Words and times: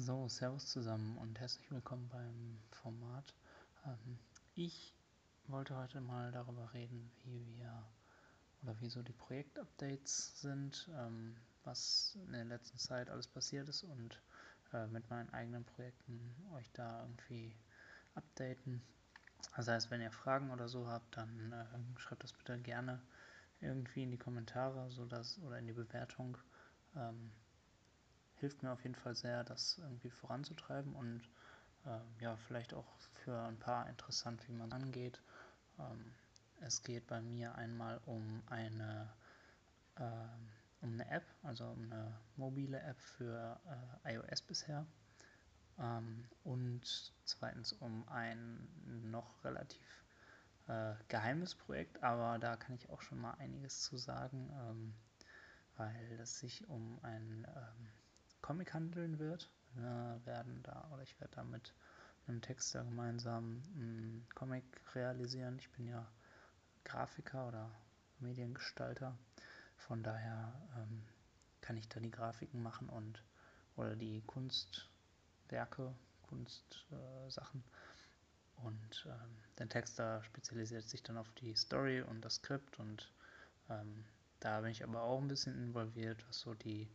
So, 0.00 0.28
Servus 0.28 0.66
zusammen 0.66 1.18
und 1.18 1.40
herzlich 1.40 1.68
willkommen 1.72 2.08
beim 2.08 2.60
Format. 2.70 3.34
Ähm, 3.84 4.16
ich 4.54 4.94
wollte 5.48 5.76
heute 5.76 6.00
mal 6.00 6.30
darüber 6.30 6.72
reden, 6.72 7.10
wie 7.24 7.44
wir 7.48 7.84
oder 8.62 8.76
wieso 8.78 9.02
die 9.02 9.12
Projektupdates 9.12 10.40
sind, 10.40 10.88
ähm, 10.96 11.34
was 11.64 12.16
in 12.26 12.30
der 12.30 12.44
letzten 12.44 12.78
Zeit 12.78 13.10
alles 13.10 13.26
passiert 13.26 13.68
ist 13.68 13.82
und 13.82 14.22
äh, 14.72 14.86
mit 14.86 15.10
meinen 15.10 15.30
eigenen 15.30 15.64
Projekten 15.64 16.32
euch 16.54 16.70
da 16.74 17.02
irgendwie 17.02 17.56
updaten. 18.14 18.80
Das 19.56 19.66
heißt, 19.66 19.90
wenn 19.90 20.00
ihr 20.00 20.12
Fragen 20.12 20.52
oder 20.52 20.68
so 20.68 20.86
habt, 20.86 21.16
dann 21.16 21.52
äh, 21.52 21.98
schreibt 21.98 22.22
das 22.22 22.32
bitte 22.32 22.56
gerne 22.60 23.02
irgendwie 23.60 24.04
in 24.04 24.12
die 24.12 24.16
Kommentare 24.16 24.92
so 24.92 25.06
dass, 25.06 25.40
oder 25.40 25.58
in 25.58 25.66
die 25.66 25.72
Bewertung. 25.72 26.38
Ähm, 26.94 27.32
hilft 28.40 28.62
mir 28.62 28.72
auf 28.72 28.82
jeden 28.82 28.94
Fall 28.94 29.14
sehr, 29.14 29.44
das 29.44 29.78
irgendwie 29.78 30.10
voranzutreiben 30.10 30.94
und 30.94 31.22
äh, 31.84 32.22
ja, 32.22 32.36
vielleicht 32.36 32.74
auch 32.74 32.86
für 33.24 33.38
ein 33.42 33.58
paar 33.58 33.88
interessant, 33.88 34.46
wie 34.48 34.52
man 34.52 34.72
angeht. 34.72 35.20
Ähm, 35.78 36.14
es 36.60 36.82
geht 36.82 37.06
bei 37.06 37.20
mir 37.20 37.54
einmal 37.54 38.00
um 38.06 38.42
eine, 38.46 39.12
äh, 39.96 40.02
um 40.80 40.92
eine 40.92 41.08
App, 41.10 41.24
also 41.42 41.64
um 41.66 41.84
eine 41.84 42.18
mobile 42.36 42.80
App 42.80 43.00
für 43.00 43.60
äh, 44.04 44.14
iOS 44.14 44.42
bisher. 44.42 44.86
Ähm, 45.78 46.24
und 46.44 47.12
zweitens 47.24 47.72
um 47.72 48.08
ein 48.08 48.68
noch 49.10 49.44
relativ 49.44 50.04
äh, 50.66 50.94
geheimes 51.08 51.54
Projekt, 51.54 52.02
aber 52.02 52.38
da 52.38 52.56
kann 52.56 52.74
ich 52.74 52.90
auch 52.90 53.02
schon 53.02 53.20
mal 53.20 53.32
einiges 53.34 53.82
zu 53.82 53.96
sagen, 53.96 54.50
ähm, 54.52 54.94
weil 55.76 56.18
es 56.20 56.40
sich 56.40 56.68
um 56.68 56.98
ein 57.02 57.46
ähm, 57.56 57.88
Comic 58.42 58.74
handeln 58.74 59.18
wird. 59.18 59.50
Wir 59.74 60.20
werden 60.24 60.62
da, 60.62 60.88
oder 60.92 61.02
ich 61.02 61.18
werde 61.20 61.36
da 61.36 61.44
mit 61.44 61.74
einem 62.26 62.40
Texter 62.42 62.84
gemeinsam 62.84 63.62
einen 63.74 64.26
Comic 64.34 64.64
realisieren. 64.94 65.58
Ich 65.58 65.70
bin 65.70 65.86
ja 65.86 66.06
Grafiker 66.84 67.48
oder 67.48 67.70
Mediengestalter. 68.20 69.16
Von 69.76 70.02
daher 70.02 70.52
ähm, 70.76 71.04
kann 71.60 71.76
ich 71.76 71.88
da 71.88 72.00
die 72.00 72.10
Grafiken 72.10 72.62
machen 72.62 72.88
und 72.88 73.22
oder 73.76 73.94
die 73.94 74.22
Kunstwerke, 74.26 75.94
Kunstsachen. 76.22 77.62
Äh, 77.62 78.66
und 78.66 79.06
ähm, 79.06 79.36
der 79.58 79.68
Texter 79.68 80.22
spezialisiert 80.24 80.88
sich 80.88 81.02
dann 81.02 81.16
auf 81.16 81.30
die 81.34 81.54
Story 81.54 82.02
und 82.02 82.22
das 82.22 82.36
Skript 82.36 82.78
und 82.78 83.12
ähm, 83.70 84.04
da 84.40 84.60
bin 84.60 84.70
ich 84.70 84.82
aber 84.82 85.02
auch 85.02 85.20
ein 85.20 85.28
bisschen 85.28 85.54
involviert, 85.56 86.24
was 86.28 86.40
so 86.40 86.54
die 86.54 86.88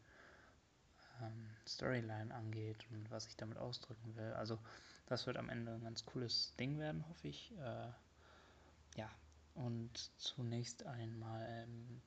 ähm, 1.28 1.50
Storyline 1.68 2.34
angeht 2.34 2.86
und 2.92 3.10
was 3.12 3.28
ich 3.28 3.36
damit 3.38 3.58
ausdrücken 3.58 4.16
will. 4.16 4.34
Also 4.34 4.60
das 5.08 5.26
wird 5.28 5.38
am 5.38 5.50
Ende 5.50 5.74
ein 5.74 5.84
ganz 5.84 6.06
cooles 6.06 6.56
Ding 6.56 6.80
werden, 6.80 7.08
hoffe 7.08 7.28
ich. 7.28 7.52
Äh, 7.60 7.92
ja, 8.96 9.10
und 9.56 10.12
zunächst 10.18 10.86
einmal 10.86 11.46
ähm, 11.50 12.02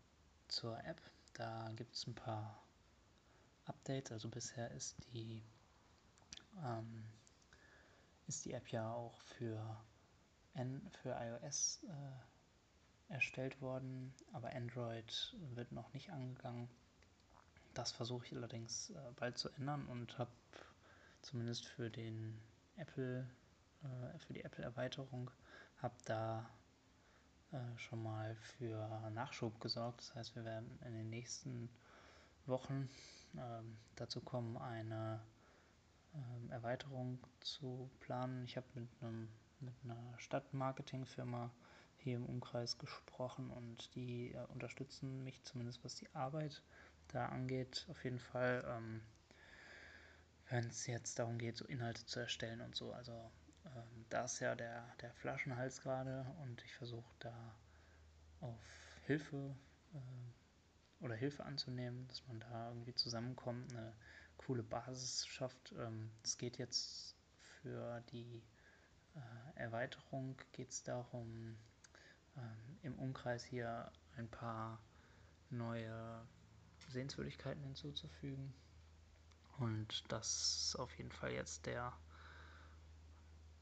zur 0.48 0.78
App. 0.84 1.00
Da 1.34 1.70
gibt 1.76 1.94
es 1.94 2.06
ein 2.06 2.14
paar 2.14 2.62
Updates. 3.66 4.12
Also 4.12 4.28
bisher 4.28 4.70
ist 4.70 4.96
die, 5.12 5.42
ähm, 6.64 7.04
ist 8.26 8.44
die 8.44 8.52
App 8.52 8.68
ja 8.68 8.92
auch 8.92 9.20
für, 9.20 9.76
N 10.54 10.90
für 11.02 11.10
iOS 11.10 11.80
äh, 11.84 13.12
erstellt 13.12 13.60
worden, 13.60 14.14
aber 14.32 14.50
Android 14.54 15.36
wird 15.54 15.70
noch 15.72 15.92
nicht 15.92 16.10
angegangen. 16.10 16.68
Das 17.76 17.92
versuche 17.92 18.24
ich 18.24 18.34
allerdings 18.34 18.90
äh, 18.90 18.94
bald 19.16 19.36
zu 19.36 19.50
ändern 19.50 19.86
und 19.86 20.16
habe 20.18 20.30
zumindest 21.20 21.66
für 21.66 21.90
den 21.90 22.40
Apple, 22.76 23.26
äh, 23.82 24.18
für 24.18 24.32
die 24.32 24.42
Apple-Erweiterung, 24.42 25.30
habe 25.82 25.94
da 26.06 26.48
äh, 27.52 27.58
schon 27.76 28.02
mal 28.02 28.34
für 28.36 29.10
Nachschub 29.10 29.60
gesorgt. 29.60 30.00
Das 30.00 30.14
heißt, 30.14 30.36
wir 30.36 30.46
werden 30.46 30.78
in 30.86 30.94
den 30.94 31.10
nächsten 31.10 31.68
Wochen 32.46 32.88
ähm, 33.36 33.76
dazu 33.94 34.22
kommen, 34.22 34.56
eine 34.56 35.20
ähm, 36.14 36.50
Erweiterung 36.50 37.18
zu 37.40 37.90
planen. 38.00 38.44
Ich 38.46 38.56
habe 38.56 38.66
mit 38.74 38.88
einem 39.02 39.28
mit 39.60 39.74
einer 39.84 40.18
Stadtmarketingfirma 40.18 41.50
hier 41.98 42.16
im 42.16 42.26
Umkreis 42.26 42.78
gesprochen 42.78 43.50
und 43.50 43.94
die 43.94 44.32
äh, 44.32 44.46
unterstützen 44.52 45.24
mich 45.24 45.42
zumindest 45.44 45.84
was 45.84 45.96
die 45.96 46.08
Arbeit 46.14 46.62
da 47.08 47.26
angeht, 47.26 47.86
auf 47.88 48.04
jeden 48.04 48.18
Fall, 48.18 48.64
ähm, 48.66 49.02
wenn 50.48 50.64
es 50.66 50.86
jetzt 50.86 51.18
darum 51.18 51.38
geht, 51.38 51.56
so 51.56 51.64
Inhalte 51.66 52.04
zu 52.06 52.20
erstellen 52.20 52.60
und 52.60 52.76
so. 52.76 52.92
Also 52.92 53.12
ähm, 53.64 54.06
da 54.10 54.24
ist 54.24 54.40
ja 54.40 54.54
der, 54.54 54.94
der 55.00 55.12
Flaschenhals 55.14 55.80
gerade 55.82 56.26
und 56.42 56.62
ich 56.64 56.74
versuche 56.74 57.14
da 57.18 57.54
auf 58.40 58.60
Hilfe 59.02 59.54
äh, 59.94 61.04
oder 61.04 61.14
Hilfe 61.14 61.44
anzunehmen, 61.44 62.06
dass 62.08 62.26
man 62.26 62.40
da 62.40 62.68
irgendwie 62.68 62.94
zusammenkommt, 62.94 63.72
eine 63.72 63.92
coole 64.38 64.62
Basis 64.62 65.26
schafft. 65.26 65.72
Ähm, 65.78 66.10
es 66.22 66.38
geht 66.38 66.58
jetzt 66.58 67.16
für 67.60 68.02
die 68.12 68.42
äh, 69.14 69.58
Erweiterung, 69.58 70.36
geht 70.52 70.70
es 70.70 70.82
darum, 70.82 71.56
ähm, 72.36 72.78
im 72.82 72.98
Umkreis 72.98 73.44
hier 73.44 73.90
ein 74.16 74.28
paar 74.28 74.80
neue 75.50 76.26
Sehenswürdigkeiten 76.96 77.62
hinzuzufügen. 77.62 78.54
Und 79.58 80.04
das 80.08 80.68
ist 80.68 80.76
auf 80.78 80.96
jeden 80.96 81.12
Fall 81.12 81.32
jetzt 81.32 81.66
der, 81.66 81.92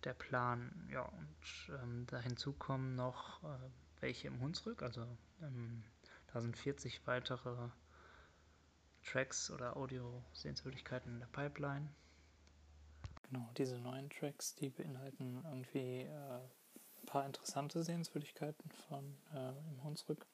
der 0.05 0.15
Plan. 0.15 0.89
Ja, 0.93 1.03
und 1.03 1.75
ähm, 1.83 2.07
da 2.07 2.21
hinzukommen 2.21 2.95
noch 2.95 3.43
äh, 3.43 3.59
welche 4.01 4.29
im 4.29 4.41
Hunsrück. 4.41 4.83
Also 4.83 5.05
ähm, 5.43 5.83
da 6.33 6.41
sind 6.41 6.57
40 6.57 7.05
weitere 7.07 7.71
Tracks 9.05 9.51
oder 9.51 9.77
Audio-Sehenswürdigkeiten 9.77 11.15
in 11.15 11.19
der 11.19 11.27
Pipeline. 11.27 11.89
Genau, 13.31 13.51
diese 13.57 13.79
neuen 13.79 14.11
Tracks, 14.11 14.55
die 14.55 14.71
beinhalten 14.71 15.43
irgendwie 15.45 16.03
äh, 16.03 16.39
ein 17.03 17.07
paar 17.07 17.27
interessante 17.27 17.83
Sehenswürdigkeiten 17.83 18.71
von 18.89 19.17
äh, 19.35 19.51
im 19.71 19.83
Hunsrück, 19.83 20.25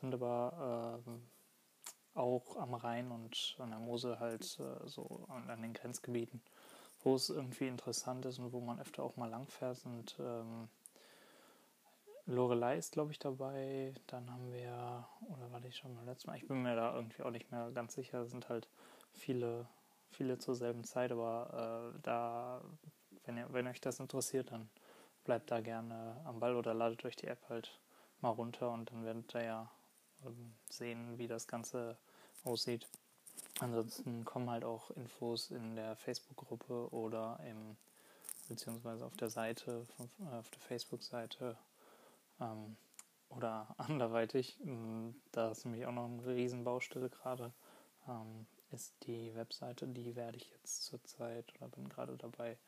sind 0.00 0.12
aber 0.12 0.98
äh, 1.06 1.10
auch 2.14 2.56
am 2.56 2.74
Rhein 2.74 3.10
und 3.10 3.56
an 3.58 3.70
der 3.70 3.78
Mosel 3.78 4.18
halt 4.20 4.58
äh, 4.60 4.88
so 4.88 5.26
an, 5.28 5.48
an, 5.50 5.62
den 5.62 5.74
Grenzgebieten, 5.74 6.40
wo 7.02 7.14
es 7.14 7.30
irgendwie 7.30 7.68
interessant 7.68 8.24
ist 8.26 8.38
und 8.38 8.52
wo 8.52 8.60
man 8.60 8.80
öfter 8.80 9.02
auch 9.02 9.16
mal 9.16 9.28
langfährt. 9.28 9.84
Und 9.84 10.16
ähm, 10.20 10.68
Lorelei 12.26 12.78
ist, 12.78 12.92
glaube 12.92 13.12
ich, 13.12 13.18
dabei. 13.18 13.94
Dann 14.06 14.30
haben 14.30 14.52
wir, 14.52 15.06
oder 15.28 15.50
war 15.52 15.64
ich 15.64 15.76
schon 15.76 15.94
mal 15.94 16.04
letztes 16.04 16.26
Mal? 16.26 16.36
Ich 16.36 16.46
bin 16.46 16.62
mir 16.62 16.76
da 16.76 16.94
irgendwie 16.94 17.22
auch 17.22 17.30
nicht 17.30 17.50
mehr 17.50 17.70
ganz 17.72 17.94
sicher. 17.94 18.22
Es 18.22 18.30
sind 18.30 18.48
halt 18.48 18.68
viele, 19.12 19.66
viele 20.10 20.38
zur 20.38 20.54
selben 20.54 20.84
Zeit, 20.84 21.12
aber 21.12 21.92
äh, 21.94 22.00
da, 22.02 22.60
wenn, 23.26 23.36
ihr, 23.36 23.52
wenn 23.52 23.66
euch 23.66 23.80
das 23.80 24.00
interessiert, 24.00 24.52
dann 24.52 24.68
bleibt 25.24 25.50
da 25.50 25.60
gerne 25.60 26.20
am 26.24 26.38
Ball 26.38 26.54
oder 26.54 26.74
ladet 26.74 27.04
euch 27.04 27.16
die 27.16 27.26
App 27.26 27.48
halt 27.48 27.78
mal 28.20 28.30
runter 28.30 28.70
und 28.70 28.90
dann 28.90 29.04
werdet 29.04 29.34
ihr 29.34 29.44
ja 29.44 29.70
sehen, 30.68 31.18
wie 31.18 31.28
das 31.28 31.46
Ganze 31.46 31.96
aussieht. 32.44 32.86
Ansonsten 33.60 34.24
kommen 34.24 34.50
halt 34.50 34.64
auch 34.64 34.90
Infos 34.92 35.50
in 35.50 35.76
der 35.76 35.96
Facebook-Gruppe 35.96 36.88
oder 36.92 37.38
im, 37.48 37.76
beziehungsweise 38.48 39.04
auf 39.04 39.16
der 39.16 39.30
Seite, 39.30 39.86
äh, 40.20 40.36
auf 40.36 40.50
der 40.50 40.60
Facebook-Seite 40.60 41.56
ähm, 42.40 42.76
oder 43.28 43.74
anderweitig. 43.78 44.58
Ähm, 44.64 45.14
da 45.32 45.50
ist 45.50 45.64
nämlich 45.64 45.86
auch 45.86 45.92
noch 45.92 46.06
eine 46.06 46.26
Riesenbaustelle 46.26 47.10
gerade. 47.10 47.52
Ähm, 48.08 48.46
ist 48.70 48.94
die 49.06 49.34
Webseite, 49.34 49.86
die 49.86 50.16
werde 50.16 50.36
ich 50.36 50.50
jetzt 50.50 50.84
zurzeit 50.84 51.52
oder 51.56 51.68
bin 51.68 51.88
gerade 51.88 52.16
dabei, 52.16 52.58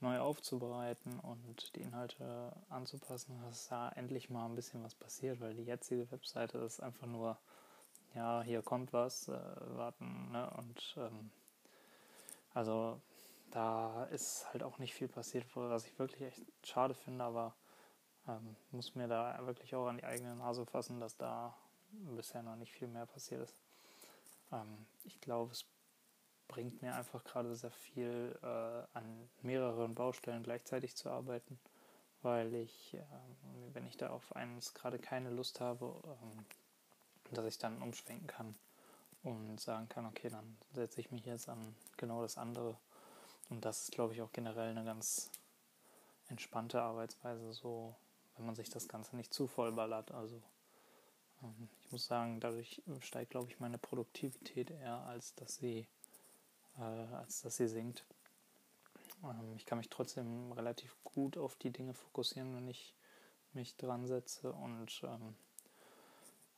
neu 0.00 0.18
aufzubereiten 0.20 1.18
und 1.20 1.74
die 1.74 1.82
Inhalte 1.82 2.52
anzupassen, 2.68 3.40
dass 3.42 3.68
da 3.68 3.90
endlich 3.90 4.30
mal 4.30 4.46
ein 4.46 4.54
bisschen 4.54 4.82
was 4.84 4.94
passiert, 4.94 5.40
weil 5.40 5.54
die 5.54 5.64
jetzige 5.64 6.10
Webseite 6.10 6.58
ist 6.58 6.80
einfach 6.80 7.06
nur, 7.06 7.38
ja, 8.14 8.42
hier 8.42 8.62
kommt 8.62 8.92
was, 8.92 9.28
äh, 9.28 9.32
warten, 9.32 10.30
ne? 10.32 10.50
Und 10.56 10.94
ähm, 10.98 11.30
also 12.54 13.00
da 13.50 14.04
ist 14.04 14.46
halt 14.52 14.62
auch 14.62 14.78
nicht 14.78 14.94
viel 14.94 15.08
passiert, 15.08 15.44
was 15.54 15.86
ich 15.86 15.98
wirklich 15.98 16.22
echt 16.22 16.66
schade 16.66 16.94
finde, 16.94 17.24
aber 17.24 17.54
ähm, 18.26 18.56
muss 18.70 18.94
mir 18.94 19.08
da 19.08 19.38
wirklich 19.46 19.74
auch 19.74 19.86
an 19.86 19.96
die 19.96 20.04
eigene 20.04 20.36
Nase 20.36 20.66
fassen, 20.66 21.00
dass 21.00 21.16
da 21.16 21.56
bisher 21.90 22.42
noch 22.42 22.56
nicht 22.56 22.72
viel 22.72 22.88
mehr 22.88 23.06
passiert 23.06 23.42
ist. 23.42 23.56
Ähm, 24.52 24.86
ich 25.04 25.20
glaube, 25.20 25.52
es 25.52 25.64
bringt 26.48 26.82
mir 26.82 26.94
einfach 26.94 27.22
gerade 27.24 27.54
sehr 27.54 27.70
viel 27.70 28.36
äh, 28.42 28.46
an 28.98 29.28
mehreren 29.42 29.94
Baustellen 29.94 30.42
gleichzeitig 30.42 30.96
zu 30.96 31.10
arbeiten, 31.10 31.60
weil 32.22 32.54
ich, 32.54 32.94
äh, 32.94 33.04
wenn 33.72 33.86
ich 33.86 33.96
da 33.96 34.10
auf 34.10 34.34
eines 34.34 34.74
gerade 34.74 34.98
keine 34.98 35.30
Lust 35.30 35.60
habe, 35.60 36.00
äh, 36.04 37.34
dass 37.34 37.44
ich 37.44 37.58
dann 37.58 37.82
umschwenken 37.82 38.26
kann 38.26 38.54
und 39.22 39.60
sagen 39.60 39.88
kann, 39.88 40.06
okay, 40.06 40.28
dann 40.28 40.56
setze 40.72 41.00
ich 41.00 41.10
mich 41.10 41.26
jetzt 41.26 41.48
an 41.48 41.74
genau 41.96 42.22
das 42.22 42.38
andere 42.38 42.76
und 43.50 43.64
das 43.64 43.82
ist, 43.82 43.92
glaube 43.92 44.14
ich, 44.14 44.22
auch 44.22 44.32
generell 44.32 44.70
eine 44.70 44.84
ganz 44.84 45.30
entspannte 46.28 46.82
Arbeitsweise, 46.82 47.52
so 47.52 47.94
wenn 48.36 48.46
man 48.46 48.54
sich 48.54 48.70
das 48.70 48.88
Ganze 48.88 49.16
nicht 49.16 49.32
zu 49.32 49.46
voll 49.46 49.72
ballert. 49.72 50.12
Also 50.12 50.42
ähm, 51.42 51.68
ich 51.84 51.92
muss 51.92 52.06
sagen, 52.06 52.40
dadurch 52.40 52.82
steigt, 53.00 53.30
glaube 53.30 53.50
ich, 53.50 53.60
meine 53.60 53.78
Produktivität 53.78 54.70
eher, 54.70 54.98
als 55.06 55.34
dass 55.34 55.56
sie, 55.56 55.86
als 56.78 57.42
dass 57.42 57.56
sie 57.56 57.68
sinkt. 57.68 58.04
Ähm, 59.24 59.54
ich 59.56 59.66
kann 59.66 59.78
mich 59.78 59.90
trotzdem 59.90 60.52
relativ 60.52 60.96
gut 61.04 61.36
auf 61.36 61.56
die 61.56 61.70
Dinge 61.70 61.94
fokussieren, 61.94 62.54
wenn 62.54 62.68
ich 62.68 62.94
mich 63.52 63.76
dran 63.76 64.06
setze 64.06 64.52
und 64.52 65.02
ähm, 65.04 65.34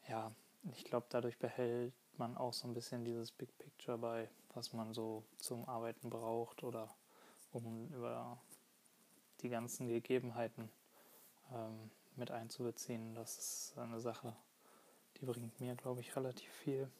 ja, 0.08 0.32
ich 0.72 0.84
glaube, 0.84 1.06
dadurch 1.08 1.38
behält 1.38 1.94
man 2.16 2.36
auch 2.36 2.52
so 2.52 2.68
ein 2.68 2.74
bisschen 2.74 3.04
dieses 3.04 3.32
Big 3.32 3.56
Picture 3.58 3.96
bei, 3.96 4.28
was 4.54 4.72
man 4.72 4.92
so 4.92 5.24
zum 5.38 5.68
Arbeiten 5.68 6.10
braucht 6.10 6.62
oder 6.62 6.94
um 7.52 7.88
über 7.88 8.38
die 9.40 9.48
ganzen 9.48 9.88
Gegebenheiten 9.88 10.70
ähm, 11.52 11.90
mit 12.16 12.30
einzubeziehen. 12.30 13.14
Das 13.14 13.38
ist 13.38 13.78
eine 13.78 14.00
Sache, 14.00 14.36
die 15.16 15.26
bringt 15.26 15.60
mir, 15.60 15.74
glaube 15.76 16.00
ich, 16.00 16.14
relativ 16.14 16.50
viel. 16.52 16.90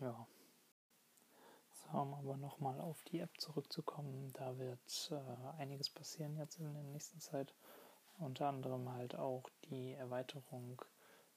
Ja. 0.00 0.26
Um 1.92 2.14
aber 2.14 2.36
nochmal 2.36 2.80
auf 2.80 3.02
die 3.04 3.20
App 3.20 3.38
zurückzukommen, 3.38 4.32
da 4.32 4.58
wird 4.58 5.12
äh, 5.12 5.60
einiges 5.60 5.90
passieren 5.90 6.36
jetzt 6.36 6.58
in 6.58 6.72
der 6.72 6.82
nächsten 6.84 7.20
Zeit. 7.20 7.54
Unter 8.18 8.48
anderem 8.48 8.92
halt 8.92 9.14
auch 9.14 9.48
die 9.64 9.92
Erweiterung 9.92 10.82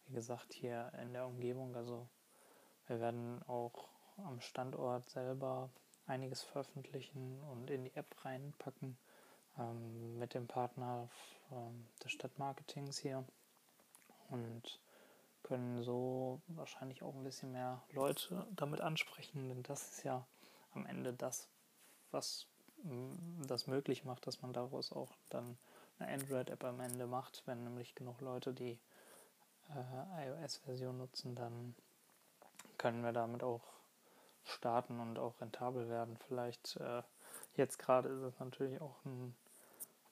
wie 0.07 0.13
gesagt, 0.13 0.53
hier 0.53 0.91
in 1.01 1.13
der 1.13 1.25
Umgebung. 1.25 1.75
Also 1.75 2.07
wir 2.87 2.99
werden 2.99 3.41
auch 3.47 3.89
am 4.17 4.39
Standort 4.39 5.09
selber 5.09 5.69
einiges 6.07 6.41
veröffentlichen 6.43 7.41
und 7.51 7.69
in 7.69 7.85
die 7.85 7.95
App 7.95 8.23
reinpacken 8.23 8.97
ähm, 9.57 10.19
mit 10.19 10.33
dem 10.33 10.47
Partner 10.47 11.09
ähm, 11.51 11.87
des 12.03 12.11
Stadtmarketings 12.11 12.99
hier 12.99 13.25
und 14.29 14.79
können 15.43 15.83
so 15.83 16.41
wahrscheinlich 16.47 17.03
auch 17.03 17.13
ein 17.15 17.23
bisschen 17.23 17.51
mehr 17.51 17.83
Leute 17.91 18.47
damit 18.55 18.81
ansprechen, 18.81 19.49
denn 19.49 19.63
das 19.63 19.91
ist 19.91 20.03
ja 20.03 20.25
am 20.75 20.85
Ende 20.85 21.13
das, 21.13 21.47
was 22.11 22.47
mm, 22.83 23.43
das 23.47 23.67
möglich 23.67 24.05
macht, 24.05 24.27
dass 24.27 24.41
man 24.41 24.53
daraus 24.53 24.91
auch 24.91 25.11
dann 25.29 25.57
eine 25.99 26.11
Android-App 26.11 26.63
am 26.63 26.79
Ende 26.79 27.07
macht, 27.07 27.43
wenn 27.45 27.63
nämlich 27.63 27.95
genug 27.95 28.21
Leute 28.21 28.53
die 28.53 28.79
äh, 29.69 30.27
iOS-Version 30.27 30.97
nutzen, 30.97 31.35
dann 31.35 31.75
können 32.77 33.03
wir 33.03 33.13
damit 33.13 33.43
auch 33.43 33.63
starten 34.43 34.99
und 34.99 35.17
auch 35.17 35.39
rentabel 35.41 35.89
werden. 35.89 36.17
Vielleicht 36.27 36.77
äh, 36.77 37.01
jetzt 37.55 37.79
gerade 37.79 38.09
ist 38.09 38.21
es 38.21 38.39
natürlich 38.39 38.79
auch 38.81 39.03
ein, 39.05 39.35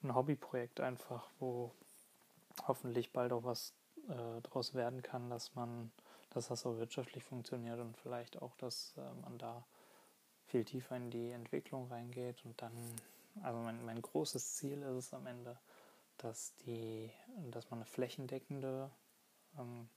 ein 0.04 0.16
Hobbyprojekt 0.16 0.80
einfach, 0.80 1.30
wo 1.40 1.72
hoffentlich 2.68 3.12
bald 3.12 3.34
auch 3.34 3.44
was 3.44 3.74
äh, 4.10 4.42
draus 4.42 4.74
werden 4.74 5.02
kann, 5.02 5.30
dass 5.30 5.56
man, 5.56 5.92
dass 6.32 6.48
das 6.48 6.62
so 6.62 6.78
wirtschaftlich 6.78 7.24
funktioniert 7.24 7.80
und 7.80 7.98
vielleicht 7.98 8.42
auch, 8.42 8.56
dass 8.58 8.96
äh, 8.98 9.14
man 9.22 9.38
da 9.38 9.66
viel 10.54 10.66
tiefer 10.66 10.96
in 10.96 11.10
die 11.10 11.32
Entwicklung 11.32 11.88
reingeht 11.88 12.46
und 12.46 12.62
dann, 12.62 12.72
also 13.42 13.60
mein, 13.62 13.84
mein 13.86 14.00
großes 14.00 14.56
Ziel 14.56 14.84
ist 14.84 15.08
es 15.08 15.14
am 15.16 15.26
Ende, 15.26 15.58
dass 16.18 16.54
die, 16.58 17.10
dass 17.50 17.72
man 17.72 17.80
eine 17.80 17.88
flächendeckende 17.88 18.92
ähm, 19.58 19.90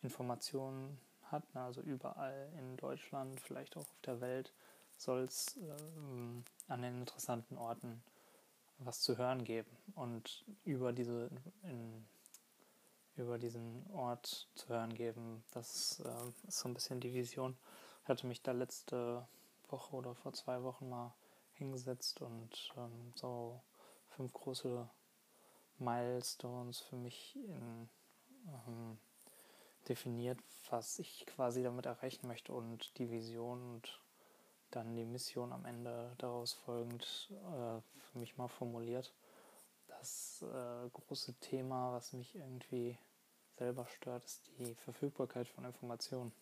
Informationen 0.00 0.98
hat. 1.24 1.42
Ne? 1.54 1.60
Also 1.60 1.82
überall 1.82 2.50
in 2.56 2.78
Deutschland, 2.78 3.38
vielleicht 3.38 3.76
auch 3.76 3.82
auf 3.82 4.00
der 4.06 4.22
Welt, 4.22 4.54
soll 4.96 5.24
es 5.24 5.58
ähm, 5.58 6.42
an 6.68 6.80
den 6.80 7.00
interessanten 7.00 7.58
Orten 7.58 8.02
was 8.78 9.02
zu 9.02 9.18
hören 9.18 9.44
geben. 9.44 9.76
Und 9.94 10.46
über, 10.64 10.94
diese, 10.94 11.30
in, 11.64 12.06
über 13.16 13.36
diesen 13.36 13.86
Ort 13.92 14.48
zu 14.54 14.70
hören 14.70 14.94
geben, 14.94 15.44
das 15.50 16.00
äh, 16.00 16.48
ist 16.48 16.60
so 16.60 16.68
ein 16.70 16.74
bisschen 16.74 17.00
die 17.00 17.12
Vision. 17.12 17.58
Ich 18.04 18.08
hatte 18.08 18.26
mich 18.26 18.40
da 18.40 18.52
letzte 18.52 19.28
Woche 19.72 19.96
oder 19.96 20.14
vor 20.14 20.32
zwei 20.32 20.62
Wochen 20.62 20.88
mal 20.88 21.14
hingesetzt 21.54 22.22
und 22.22 22.72
ähm, 22.76 23.12
so 23.14 23.60
fünf 24.10 24.32
große 24.32 24.88
Milestones 25.78 26.80
für 26.80 26.96
mich 26.96 27.36
in 27.36 27.88
ähm, 28.46 28.98
definiert, 29.88 30.38
was 30.70 30.98
ich 30.98 31.26
quasi 31.26 31.62
damit 31.62 31.86
erreichen 31.86 32.28
möchte 32.28 32.52
und 32.52 32.96
die 32.98 33.10
Vision 33.10 33.74
und 33.74 34.00
dann 34.70 34.94
die 34.94 35.04
Mission 35.04 35.52
am 35.52 35.64
Ende 35.64 36.14
daraus 36.18 36.52
folgend 36.52 37.30
äh, 37.30 37.80
für 37.80 38.18
mich 38.18 38.36
mal 38.36 38.48
formuliert. 38.48 39.12
Das 39.88 40.42
äh, 40.42 40.88
große 40.90 41.34
Thema, 41.34 41.92
was 41.92 42.12
mich 42.12 42.34
irgendwie 42.34 42.96
selber 43.50 43.86
stört, 43.86 44.24
ist 44.24 44.50
die 44.58 44.74
Verfügbarkeit 44.74 45.48
von 45.48 45.64
Informationen. 45.64 46.32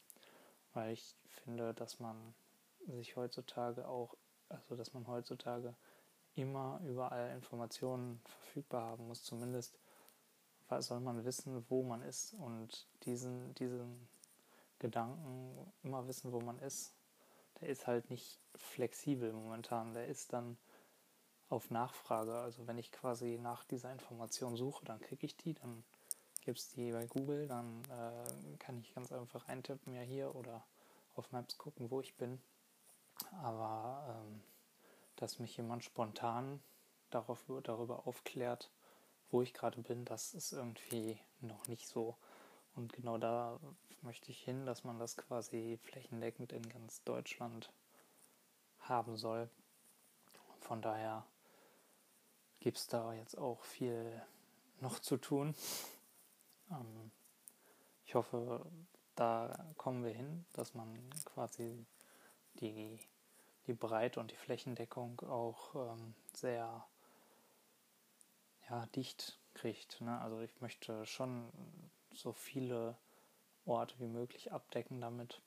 Weil 0.72 0.92
ich 0.92 1.16
finde, 1.26 1.74
dass 1.74 1.98
man 1.98 2.34
sich 2.86 3.16
heutzutage 3.16 3.86
auch, 3.88 4.16
also 4.48 4.76
dass 4.76 4.94
man 4.94 5.06
heutzutage 5.06 5.74
immer 6.34 6.80
überall 6.84 7.34
Informationen 7.34 8.20
verfügbar 8.24 8.82
haben 8.82 9.08
muss, 9.08 9.24
zumindest 9.24 9.78
soll 10.78 11.00
man 11.00 11.24
wissen, 11.24 11.64
wo 11.68 11.82
man 11.82 12.02
ist 12.02 12.34
und 12.34 12.86
diesen, 13.04 13.54
diesen 13.54 14.08
Gedanken 14.78 15.72
immer 15.82 16.06
wissen, 16.06 16.32
wo 16.32 16.40
man 16.40 16.58
ist, 16.60 16.94
der 17.60 17.68
ist 17.68 17.86
halt 17.86 18.08
nicht 18.10 18.38
flexibel 18.54 19.32
momentan. 19.32 19.94
Der 19.94 20.06
ist 20.06 20.32
dann 20.32 20.56
auf 21.48 21.70
Nachfrage. 21.70 22.34
Also 22.34 22.66
wenn 22.66 22.78
ich 22.78 22.92
quasi 22.92 23.38
nach 23.42 23.64
dieser 23.64 23.92
Information 23.92 24.56
suche, 24.56 24.84
dann 24.84 25.00
kriege 25.00 25.26
ich 25.26 25.36
die, 25.36 25.54
dann 25.54 25.84
gibt 26.42 26.58
es 26.58 26.68
die 26.68 26.92
bei 26.92 27.06
Google, 27.06 27.48
dann 27.48 27.82
äh, 27.84 28.56
kann 28.58 28.78
ich 28.80 28.94
ganz 28.94 29.12
einfach 29.12 29.48
eintippen, 29.48 29.94
ja 29.94 30.02
hier 30.02 30.34
oder 30.34 30.64
auf 31.16 31.30
Maps 31.32 31.58
gucken, 31.58 31.90
wo 31.90 32.00
ich 32.00 32.16
bin. 32.16 32.40
Aber 33.42 34.22
ähm, 34.24 34.42
dass 35.16 35.38
mich 35.38 35.56
jemand 35.56 35.84
spontan 35.84 36.60
darauf, 37.10 37.44
darüber 37.62 38.06
aufklärt, 38.06 38.70
wo 39.30 39.42
ich 39.42 39.52
gerade 39.52 39.80
bin, 39.82 40.04
das 40.04 40.34
ist 40.34 40.52
irgendwie 40.52 41.18
noch 41.40 41.68
nicht 41.68 41.86
so. 41.86 42.16
Und 42.74 42.92
genau 42.92 43.18
da 43.18 43.58
möchte 44.02 44.30
ich 44.30 44.42
hin, 44.42 44.66
dass 44.66 44.84
man 44.84 44.98
das 44.98 45.16
quasi 45.16 45.78
flächendeckend 45.82 46.52
in 46.52 46.68
ganz 46.68 47.02
Deutschland 47.04 47.70
haben 48.80 49.16
soll. 49.16 49.50
Von 50.60 50.82
daher 50.82 51.26
gibt 52.60 52.78
es 52.78 52.86
da 52.86 53.12
jetzt 53.12 53.36
auch 53.36 53.62
viel 53.62 54.22
noch 54.80 54.98
zu 54.98 55.16
tun. 55.16 55.54
Ähm, 56.70 57.10
ich 58.04 58.14
hoffe, 58.14 58.64
da 59.14 59.66
kommen 59.76 60.04
wir 60.04 60.12
hin, 60.12 60.44
dass 60.52 60.74
man 60.74 60.98
quasi 61.24 61.84
die, 62.60 62.98
die 63.66 63.74
Breite 63.74 64.20
und 64.20 64.30
die 64.30 64.36
Flächendeckung 64.36 65.20
auch 65.20 65.74
ähm, 65.74 66.14
sehr 66.34 66.84
ja, 68.68 68.86
dicht 68.94 69.38
kriegt. 69.54 70.00
Ne? 70.00 70.20
Also 70.20 70.40
ich 70.40 70.60
möchte 70.60 71.04
schon 71.06 71.50
so 72.12 72.32
viele 72.32 72.96
Orte 73.66 73.94
wie 73.98 74.06
möglich 74.06 74.52
abdecken 74.52 75.00
damit, 75.00 75.40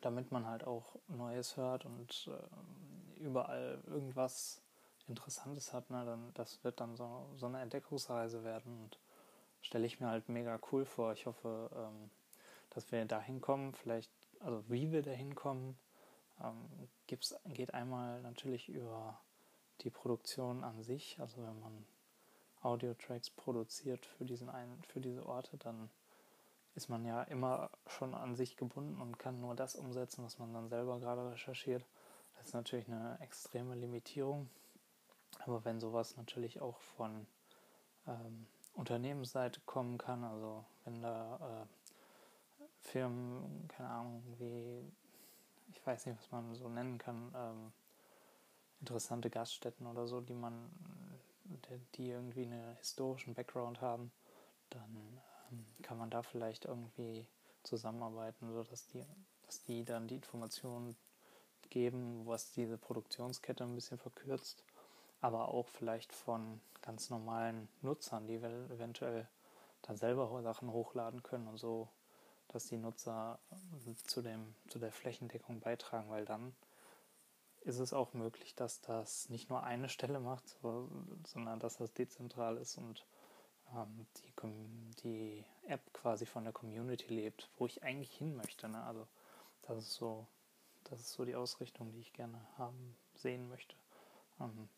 damit 0.00 0.30
man 0.30 0.46
halt 0.46 0.64
auch 0.64 0.96
Neues 1.08 1.56
hört 1.56 1.84
und 1.84 2.28
äh, 2.28 3.22
überall 3.22 3.82
irgendwas 3.86 4.60
Interessantes 5.08 5.72
hat. 5.72 5.90
Ne? 5.90 6.04
Dann, 6.04 6.32
das 6.34 6.62
wird 6.64 6.80
dann 6.80 6.96
so, 6.96 7.26
so 7.36 7.46
eine 7.46 7.60
Entdeckungsreise 7.60 8.44
werden 8.44 8.82
und 8.82 8.98
stelle 9.62 9.86
ich 9.86 10.00
mir 10.00 10.08
halt 10.08 10.28
mega 10.28 10.58
cool 10.72 10.84
vor. 10.84 11.12
Ich 11.12 11.26
hoffe, 11.26 11.70
ähm, 11.74 12.10
dass 12.70 12.90
wir 12.92 13.04
da 13.04 13.20
hinkommen. 13.20 13.74
Vielleicht, 13.74 14.10
also 14.40 14.62
wie 14.68 14.92
wir 14.92 15.02
da 15.02 15.10
hinkommen, 15.10 15.76
ähm, 16.42 16.88
geht 17.06 17.74
einmal 17.74 18.20
natürlich 18.22 18.68
über 18.68 19.20
die 19.80 19.90
Produktion 19.90 20.64
an 20.64 20.82
sich. 20.82 21.18
Also 21.20 21.38
wenn 21.38 21.60
man 21.60 21.86
Audio-Tracks 22.62 23.30
produziert 23.30 24.06
für, 24.06 24.24
diesen 24.24 24.48
einen, 24.48 24.82
für 24.84 25.00
diese 25.00 25.26
Orte, 25.26 25.56
dann 25.58 25.90
ist 26.74 26.88
man 26.88 27.04
ja 27.04 27.22
immer 27.22 27.70
schon 27.86 28.14
an 28.14 28.34
sich 28.34 28.56
gebunden 28.56 29.00
und 29.00 29.18
kann 29.18 29.40
nur 29.40 29.54
das 29.54 29.76
umsetzen, 29.76 30.24
was 30.24 30.38
man 30.38 30.52
dann 30.52 30.68
selber 30.68 30.98
gerade 30.98 31.30
recherchiert. 31.30 31.84
Das 32.36 32.48
ist 32.48 32.54
natürlich 32.54 32.88
eine 32.88 33.18
extreme 33.20 33.74
Limitierung. 33.74 34.48
Aber 35.44 35.64
wenn 35.64 35.80
sowas 35.80 36.16
natürlich 36.16 36.60
auch 36.60 36.78
von 36.80 37.26
ähm, 38.06 38.46
Unternehmensseite 38.74 39.60
kommen 39.66 39.98
kann, 39.98 40.24
also 40.24 40.64
wenn 40.84 41.02
da 41.02 41.62
äh, 41.62 41.66
Firmen, 42.80 43.68
keine 43.68 43.90
Ahnung, 43.90 44.22
wie, 44.38 44.82
ich 45.74 45.86
weiß 45.86 46.06
nicht, 46.06 46.18
was 46.18 46.30
man 46.30 46.54
so 46.54 46.68
nennen 46.68 46.98
kann, 46.98 47.32
ähm, 47.36 47.72
interessante 48.80 49.30
Gaststätten 49.30 49.86
oder 49.86 50.06
so, 50.06 50.20
die 50.20 50.34
man 50.34 50.70
die 51.94 52.10
irgendwie 52.10 52.42
einen 52.42 52.76
historischen 52.76 53.34
Background 53.34 53.80
haben, 53.80 54.10
dann 54.70 55.20
ähm, 55.50 55.66
kann 55.82 55.98
man 55.98 56.10
da 56.10 56.22
vielleicht 56.22 56.64
irgendwie 56.64 57.26
zusammenarbeiten, 57.62 58.52
sodass 58.52 58.86
die, 58.88 59.04
dass 59.46 59.62
die 59.62 59.84
dann 59.84 60.08
die 60.08 60.16
Informationen 60.16 60.96
geben, 61.70 62.26
was 62.26 62.52
diese 62.52 62.78
Produktionskette 62.78 63.64
ein 63.64 63.74
bisschen 63.74 63.98
verkürzt, 63.98 64.64
aber 65.20 65.48
auch 65.48 65.68
vielleicht 65.68 66.12
von 66.12 66.60
ganz 66.82 67.10
normalen 67.10 67.68
Nutzern, 67.82 68.26
die 68.26 68.34
eventuell 68.34 69.26
dann 69.82 69.96
selber 69.96 70.42
Sachen 70.42 70.70
hochladen 70.70 71.22
können 71.22 71.48
und 71.48 71.58
so, 71.58 71.88
dass 72.54 72.66
die 72.66 72.76
Nutzer 72.76 73.38
zu, 74.04 74.22
dem, 74.22 74.54
zu 74.68 74.78
der 74.78 74.92
Flächendeckung 74.92 75.60
beitragen, 75.60 76.08
weil 76.10 76.24
dann 76.24 76.54
ist 77.62 77.78
es 77.78 77.92
auch 77.92 78.12
möglich, 78.12 78.54
dass 78.54 78.80
das 78.82 79.28
nicht 79.30 79.48
nur 79.50 79.62
eine 79.64 79.88
Stelle 79.88 80.20
macht, 80.20 80.48
so, 80.48 80.88
sondern 81.26 81.58
dass 81.60 81.78
das 81.78 81.92
dezentral 81.92 82.58
ist 82.58 82.76
und 82.76 83.06
ähm, 83.74 84.06
die, 84.18 84.32
die 85.02 85.44
App 85.66 85.92
quasi 85.94 86.26
von 86.26 86.44
der 86.44 86.52
Community 86.52 87.12
lebt, 87.12 87.50
wo 87.56 87.66
ich 87.66 87.82
eigentlich 87.82 88.14
hin 88.14 88.36
möchte. 88.36 88.68
Ne? 88.68 88.82
Also 88.84 89.06
das 89.62 89.78
ist 89.78 89.94
so, 89.94 90.26
das 90.84 91.00
ist 91.00 91.12
so 91.12 91.24
die 91.24 91.34
Ausrichtung, 91.34 91.90
die 91.92 92.00
ich 92.00 92.12
gerne 92.12 92.40
haben 92.58 92.96
sehen 93.14 93.48
möchte. 93.48 93.74
Ähm, 94.40 94.68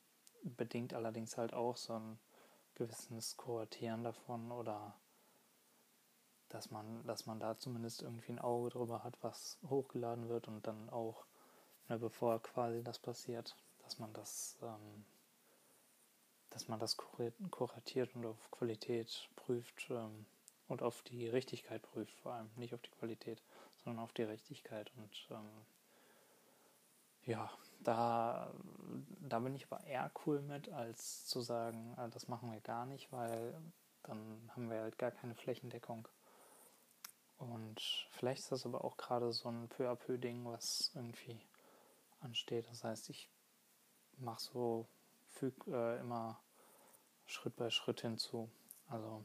bedingt 0.43 0.95
allerdings 0.95 1.37
halt 1.37 1.53
auch 1.55 1.77
so 1.77 1.95
ein 1.95 2.19
gewisses 2.75 3.37
Kuratieren 3.37 4.05
davon 4.05 4.53
oder 4.53 4.95
dass 6.49 6.71
man, 6.71 7.07
dass 7.07 7.27
man 7.27 7.41
da 7.41 7.57
zumindest 7.59 8.03
irgendwie 8.03 8.33
ein 8.33 8.39
Auge 8.39 8.71
drüber 8.71 9.03
hat, 9.05 9.17
was 9.23 9.59
hochgeladen 9.69 10.29
wird 10.29 10.49
und 10.49 10.67
dann 10.67 10.89
auch, 10.91 11.25
ne, 11.89 11.99
bevor 11.99 12.43
quasi 12.43 12.83
das 12.83 12.99
passiert, 12.99 13.57
dass 13.83 13.99
man 13.99 14.13
das, 14.13 14.59
ähm, 14.63 15.05
dass 16.51 16.69
man 16.69 16.79
das 16.79 16.97
kuratiert 16.97 18.15
und 18.15 18.27
auf 18.27 18.51
Qualität 18.51 19.29
prüft 19.37 19.89
ähm, 19.91 20.27
und 20.69 20.83
auf 20.83 21.03
die 21.03 21.29
Richtigkeit 21.29 21.83
prüft, 21.83 22.19
vor 22.21 22.33
allem 22.33 22.51
nicht 22.57 22.75
auf 22.75 22.83
die 22.83 22.91
Qualität, 22.91 23.43
sondern 23.85 24.03
auf 24.03 24.13
die 24.13 24.23
Richtigkeit 24.23 24.93
und 24.97 25.29
ähm, 25.31 25.49
ja, 27.27 27.51
da, 27.81 28.53
da 29.21 29.41
bin 29.41 29.55
ich 29.57 29.67
aber 29.71 29.85
eher 29.85 30.11
cool 30.25 30.41
mit, 30.43 30.69
als 30.69 31.27
zu 31.27 31.41
sagen, 31.41 31.95
äh, 31.99 32.09
das 32.11 32.29
machen 32.29 32.53
wir 32.53 32.61
gar 32.61 32.87
nicht, 32.87 33.13
weil 33.13 33.55
dann 34.05 34.51
haben 34.55 34.71
wir 34.71 34.81
halt 34.81 34.99
gar 34.99 35.11
keine 35.11 35.35
Flächendeckung. 35.35 36.09
Und 37.39 38.09
vielleicht 38.13 38.43
ist 38.43 38.53
das 38.53 38.67
aber 38.67 38.85
auch 38.85 38.97
gerade 38.97 39.33
so 39.33 39.49
ein 39.49 39.69
peu 39.69 39.91
à 39.91 39.95
peu 39.95 40.19
Ding, 40.19 40.45
was 40.47 40.91
irgendwie 40.95 41.39
ansteht. 42.21 42.67
Das 42.71 42.85
heißt, 42.85 43.11
ich 43.11 43.29
mache 44.19 44.41
so, 44.41 44.87
füge 45.29 45.71
äh, 45.71 46.01
immer 46.01 46.41
Schritt 47.27 47.57
bei 47.57 47.71
Schritt 47.71 48.01
hinzu. 48.01 48.49
Also 48.89 49.25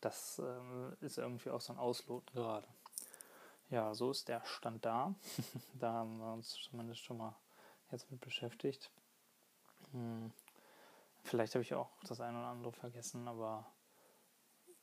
das 0.00 0.38
äh, 0.38 1.04
ist 1.04 1.18
irgendwie 1.18 1.50
auch 1.50 1.60
so 1.60 1.72
ein 1.72 1.78
Ausloten 1.78 2.34
gerade. 2.34 2.66
Ja, 3.70 3.94
so 3.94 4.10
ist 4.10 4.28
der 4.28 4.44
Stand 4.44 4.84
da. 4.84 5.14
da 5.74 5.92
haben 5.92 6.18
wir 6.18 6.32
uns 6.34 6.50
zumindest 6.50 7.00
schon 7.00 7.16
mal 7.16 7.34
jetzt 7.90 8.10
mit 8.10 8.20
beschäftigt. 8.20 8.90
Hm. 9.92 10.32
Vielleicht 11.22 11.54
habe 11.54 11.62
ich 11.62 11.72
auch 11.74 11.88
das 12.06 12.20
eine 12.20 12.36
oder 12.38 12.48
andere 12.48 12.72
vergessen, 12.72 13.26
aber 13.26 13.64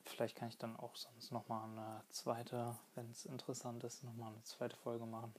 vielleicht 0.04 0.36
kann 0.36 0.48
ich 0.48 0.58
dann 0.58 0.76
auch 0.76 0.96
sonst 0.96 1.30
nochmal 1.30 1.64
eine 1.64 2.02
zweite, 2.10 2.76
wenn 2.94 3.10
es 3.10 3.24
interessant 3.24 3.84
ist, 3.84 4.04
nochmal 4.04 4.32
eine 4.32 4.42
zweite 4.42 4.76
Folge 4.76 5.06
machen. 5.06 5.34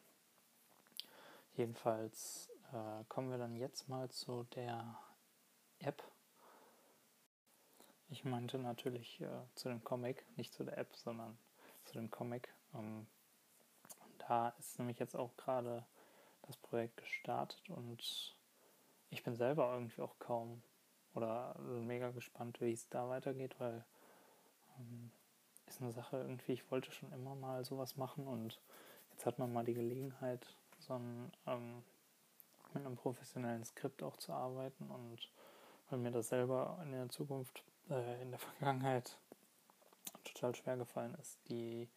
Jedenfalls 1.55 2.49
äh, 2.71 3.03
kommen 3.09 3.29
wir 3.29 3.37
dann 3.37 3.55
jetzt 3.55 3.87
mal 3.87 4.09
zu 4.09 4.43
der 4.55 4.97
App. 5.79 6.03
Ich 8.09 8.25
meinte 8.25 8.57
natürlich 8.57 9.21
äh, 9.21 9.45
zu 9.55 9.69
dem 9.69 9.83
Comic, 9.83 10.25
nicht 10.37 10.53
zu 10.53 10.63
der 10.63 10.77
App, 10.77 10.95
sondern 10.95 11.37
zu 11.85 11.93
dem 11.93 12.09
Comic. 12.09 12.53
Ähm, 12.73 13.07
da 14.27 14.49
ist 14.59 14.79
nämlich 14.79 14.99
jetzt 14.99 15.15
auch 15.15 15.35
gerade 15.37 15.85
das 16.43 16.57
Projekt 16.57 16.97
gestartet 16.97 17.69
und 17.69 18.35
ich 19.09 19.23
bin 19.23 19.35
selber 19.35 19.73
irgendwie 19.73 20.01
auch 20.01 20.17
kaum 20.19 20.63
oder 21.13 21.57
mega 21.59 22.09
gespannt, 22.09 22.59
wie 22.61 22.71
es 22.71 22.89
da 22.89 23.07
weitergeht, 23.09 23.59
weil 23.59 23.85
ist 25.67 25.81
eine 25.81 25.91
Sache 25.91 26.17
irgendwie, 26.17 26.53
ich 26.53 26.69
wollte 26.71 26.91
schon 26.91 27.11
immer 27.13 27.35
mal 27.35 27.65
sowas 27.65 27.97
machen 27.97 28.27
und 28.27 28.59
jetzt 29.11 29.25
hat 29.25 29.39
man 29.39 29.51
mal 29.51 29.63
die 29.63 29.73
Gelegenheit, 29.73 30.55
so 30.79 30.95
ein, 30.95 31.31
ähm, 31.47 31.83
mit 32.73 32.85
einem 32.85 32.95
professionellen 32.95 33.63
Skript 33.63 34.03
auch 34.03 34.17
zu 34.17 34.33
arbeiten 34.33 34.89
und 34.89 35.29
weil 35.89 35.99
mir 35.99 36.11
das 36.11 36.29
selber 36.29 36.79
in 36.83 36.91
der 36.91 37.09
Zukunft, 37.09 37.63
äh, 37.89 38.21
in 38.21 38.31
der 38.31 38.39
Vergangenheit 38.39 39.17
total 40.23 40.55
schwer 40.55 40.77
gefallen 40.77 41.15
ist, 41.15 41.37
die 41.49 41.89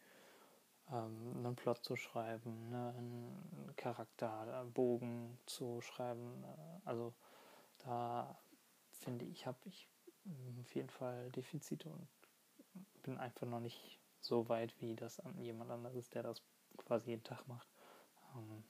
ähm, 0.92 1.34
einen 1.36 1.56
Plot 1.56 1.82
zu 1.82 1.96
schreiben, 1.96 2.70
ne, 2.70 2.94
einen 2.96 3.74
Charakterbogen 3.76 5.38
zu 5.46 5.80
schreiben. 5.80 6.44
Äh, 6.44 6.88
also 6.88 7.12
da 7.78 8.36
finde 8.92 9.24
ich, 9.24 9.46
habe 9.46 9.58
ich 9.64 9.88
auf 10.60 10.74
jeden 10.74 10.90
Fall 10.90 11.30
Defizite 11.30 11.88
und 11.88 12.08
bin 13.06 13.18
einfach 13.18 13.46
noch 13.46 13.60
nicht 13.60 13.98
so 14.20 14.48
weit, 14.48 14.74
wie 14.80 14.94
das 14.94 15.20
an 15.20 15.40
jemand 15.40 15.70
anderes, 15.70 16.10
der 16.10 16.22
das 16.22 16.42
quasi 16.76 17.10
jeden 17.10 17.24
Tag 17.24 17.46
macht. 17.48 17.68
Ähm, 18.34 18.64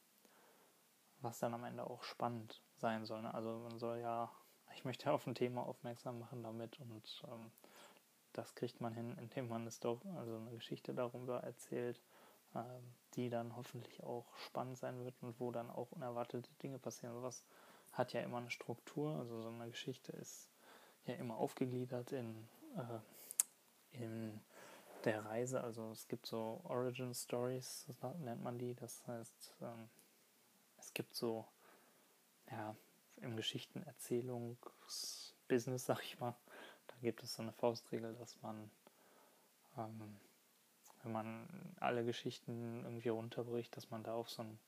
was 1.21 1.39
dann 1.39 1.55
am 1.55 1.65
Ende 1.65 1.89
auch 1.89 2.03
spannend 2.03 2.63
sein 2.77 3.05
soll. 3.05 3.23
Ne? 3.23 3.33
Also 3.35 3.59
man 3.59 3.79
soll 3.79 3.99
ja, 3.99 4.31
ich 4.75 4.85
möchte 4.85 5.11
auf 5.11 5.27
ein 5.27 5.35
Thema 5.35 5.67
aufmerksam 5.67 6.19
machen 6.19 6.43
damit 6.43 6.79
und 6.79 7.25
ähm, 7.29 7.51
das 8.33 8.55
kriegt 8.55 8.81
man 8.81 8.93
hin, 8.93 9.17
indem 9.19 9.49
man 9.49 9.67
es 9.67 9.81
doch, 9.81 10.05
also 10.17 10.37
eine 10.37 10.53
Geschichte 10.53 10.95
darüber 10.95 11.43
erzählt, 11.43 12.01
äh, 12.55 12.63
die 13.15 13.31
dann 13.31 13.57
hoffentlich 13.57 14.03
auch 14.03 14.27
spannend 14.37 14.77
sein 14.77 15.03
wird 15.03 15.15
und 15.23 15.41
wo 15.41 15.51
dann 15.51 15.71
auch 15.71 15.91
unerwartete 15.93 16.53
Dinge 16.63 16.79
passieren. 16.79 17.15
Sowas 17.15 17.45
hat 17.93 18.13
ja 18.13 18.21
immer 18.21 18.39
eine 18.39 18.51
Struktur, 18.51 19.17
also 19.17 19.41
so 19.41 19.49
eine 19.49 19.71
Geschichte 19.71 20.13
ist 20.13 20.51
ja 21.07 21.15
immer 21.15 21.39
aufgegliedert 21.39 22.13
in, 22.13 22.47
äh, 22.77 22.99
in 24.01 24.41
der 25.05 25.25
Reise. 25.25 25.63
Also 25.63 25.93
es 25.93 26.09
gibt 26.09 26.27
so 26.27 26.61
Origin 26.65 27.15
Stories, 27.15 27.85
das 27.87 27.97
nennt 28.19 28.43
man 28.43 28.59
die. 28.59 28.75
Das 28.75 29.07
heißt, 29.07 29.55
ähm, 29.63 29.89
es 30.79 30.93
gibt 30.95 31.15
so, 31.15 31.47
ja, 32.51 32.75
im 33.23 33.37
Geschichtenerzählungsbusiness, 33.37 35.87
sag 35.87 36.03
ich 36.03 36.19
mal, 36.21 36.35
da 36.87 36.95
gibt 37.01 37.23
es 37.23 37.35
so 37.35 37.43
eine 37.43 37.53
Faustregel, 37.53 38.15
dass 38.15 38.41
man, 38.43 38.71
ähm, 39.79 40.19
wenn 41.03 41.13
man 41.13 41.49
alle 41.81 42.05
Geschichten 42.05 42.83
irgendwie 42.85 43.09
runterbricht, 43.09 43.75
dass 43.77 43.91
man 43.91 44.03
da 44.03 44.15
auf 44.15 44.31
so 44.31 44.43
ein 44.43 44.59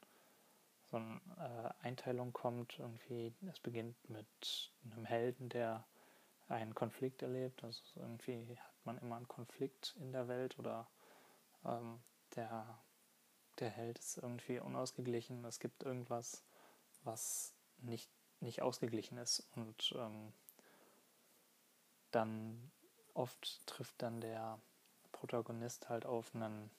so 0.90 0.96
eine 0.96 1.20
äh, 1.38 1.86
Einteilung 1.86 2.32
kommt. 2.32 2.78
Irgendwie, 2.78 3.32
es 3.50 3.60
beginnt 3.60 3.96
mit 4.08 4.72
einem 4.90 5.04
Helden, 5.04 5.48
der 5.48 5.84
einen 6.48 6.74
Konflikt 6.74 7.22
erlebt. 7.22 7.62
Also 7.62 7.82
irgendwie 7.96 8.58
hat 8.58 8.77
man 8.88 8.98
immer 8.98 9.16
einen 9.16 9.28
Konflikt 9.28 9.94
in 10.00 10.12
der 10.12 10.28
Welt 10.28 10.58
oder 10.58 10.88
ähm, 11.64 12.00
der, 12.34 12.78
der 13.58 13.70
Held 13.70 13.98
ist 13.98 14.16
irgendwie 14.16 14.58
unausgeglichen. 14.58 15.44
Es 15.44 15.60
gibt 15.60 15.82
irgendwas, 15.82 16.42
was 17.04 17.54
nicht, 17.78 18.10
nicht 18.40 18.62
ausgeglichen 18.62 19.18
ist. 19.18 19.46
Und 19.54 19.94
ähm, 19.96 20.32
dann 22.10 22.70
oft 23.14 23.66
trifft 23.66 24.00
dann 24.02 24.20
der 24.20 24.58
Protagonist 25.12 25.88
halt 25.88 26.06
auf 26.06 26.34
einen, 26.34 26.70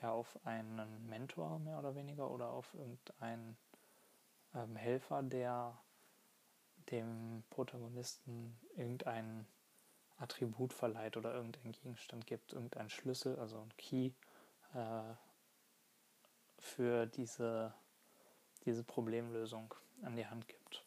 ja, 0.00 0.12
auf 0.12 0.38
einen 0.46 1.08
Mentor 1.08 1.58
mehr 1.58 1.78
oder 1.78 1.94
weniger 1.94 2.30
oder 2.30 2.50
auf 2.50 2.72
irgendeinen 2.74 3.58
ähm, 4.54 4.76
Helfer, 4.76 5.22
der 5.22 5.78
dem 6.90 7.44
Protagonisten 7.50 8.58
irgendein 8.76 9.46
Attribut 10.18 10.72
verleiht 10.72 11.16
oder 11.16 11.34
irgendein 11.34 11.72
Gegenstand 11.72 12.26
gibt, 12.26 12.52
irgendein 12.52 12.90
Schlüssel, 12.90 13.38
also 13.38 13.58
ein 13.58 13.72
Key 13.76 14.10
äh, 14.74 15.14
für 16.58 17.06
diese, 17.06 17.72
diese 18.64 18.82
Problemlösung 18.82 19.74
an 20.02 20.16
die 20.16 20.26
Hand 20.26 20.48
gibt. 20.48 20.84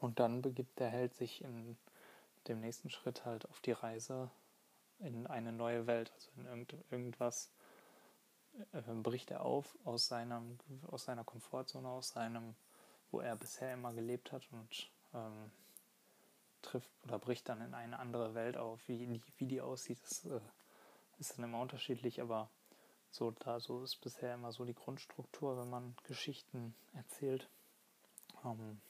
Und 0.00 0.20
dann 0.20 0.42
begibt 0.42 0.78
der 0.78 0.90
Held 0.90 1.14
sich 1.14 1.42
in 1.42 1.76
dem 2.46 2.60
nächsten 2.60 2.90
Schritt 2.90 3.24
halt 3.24 3.48
auf 3.48 3.60
die 3.60 3.72
Reise 3.72 4.30
in 5.00 5.26
eine 5.26 5.52
neue 5.52 5.86
Welt, 5.86 6.10
also 6.14 6.30
in 6.36 6.46
irgend, 6.46 6.74
irgendwas 6.90 7.50
äh, 8.72 8.80
bricht 9.02 9.30
er 9.30 9.42
auf 9.42 9.76
aus, 9.84 10.08
seinem, 10.08 10.58
aus 10.88 11.04
seiner 11.04 11.24
Komfortzone, 11.24 11.88
aus 11.88 12.10
seinem, 12.10 12.54
wo 13.10 13.20
er 13.20 13.36
bisher 13.36 13.72
immer 13.72 13.92
gelebt 13.92 14.32
hat 14.32 14.42
und 14.52 14.90
ähm, 15.14 15.50
trifft 16.68 16.90
oder 17.04 17.18
bricht 17.18 17.48
dann 17.48 17.60
in 17.60 17.74
eine 17.74 17.98
andere 17.98 18.34
Welt 18.34 18.56
auf. 18.56 18.80
Wie, 18.88 18.98
die, 18.98 19.22
wie 19.36 19.46
die 19.46 19.60
aussieht, 19.60 19.98
das, 20.02 20.24
äh, 20.26 20.40
ist 21.18 21.36
dann 21.36 21.44
immer 21.44 21.60
unterschiedlich, 21.60 22.20
aber 22.20 22.48
so, 23.10 23.30
da, 23.30 23.58
so 23.58 23.82
ist 23.82 23.96
bisher 23.96 24.34
immer 24.34 24.52
so 24.52 24.64
die 24.64 24.74
Grundstruktur, 24.74 25.58
wenn 25.58 25.70
man 25.70 25.96
Geschichten 26.04 26.74
erzählt. 26.94 27.48
Ähm, 28.44 28.80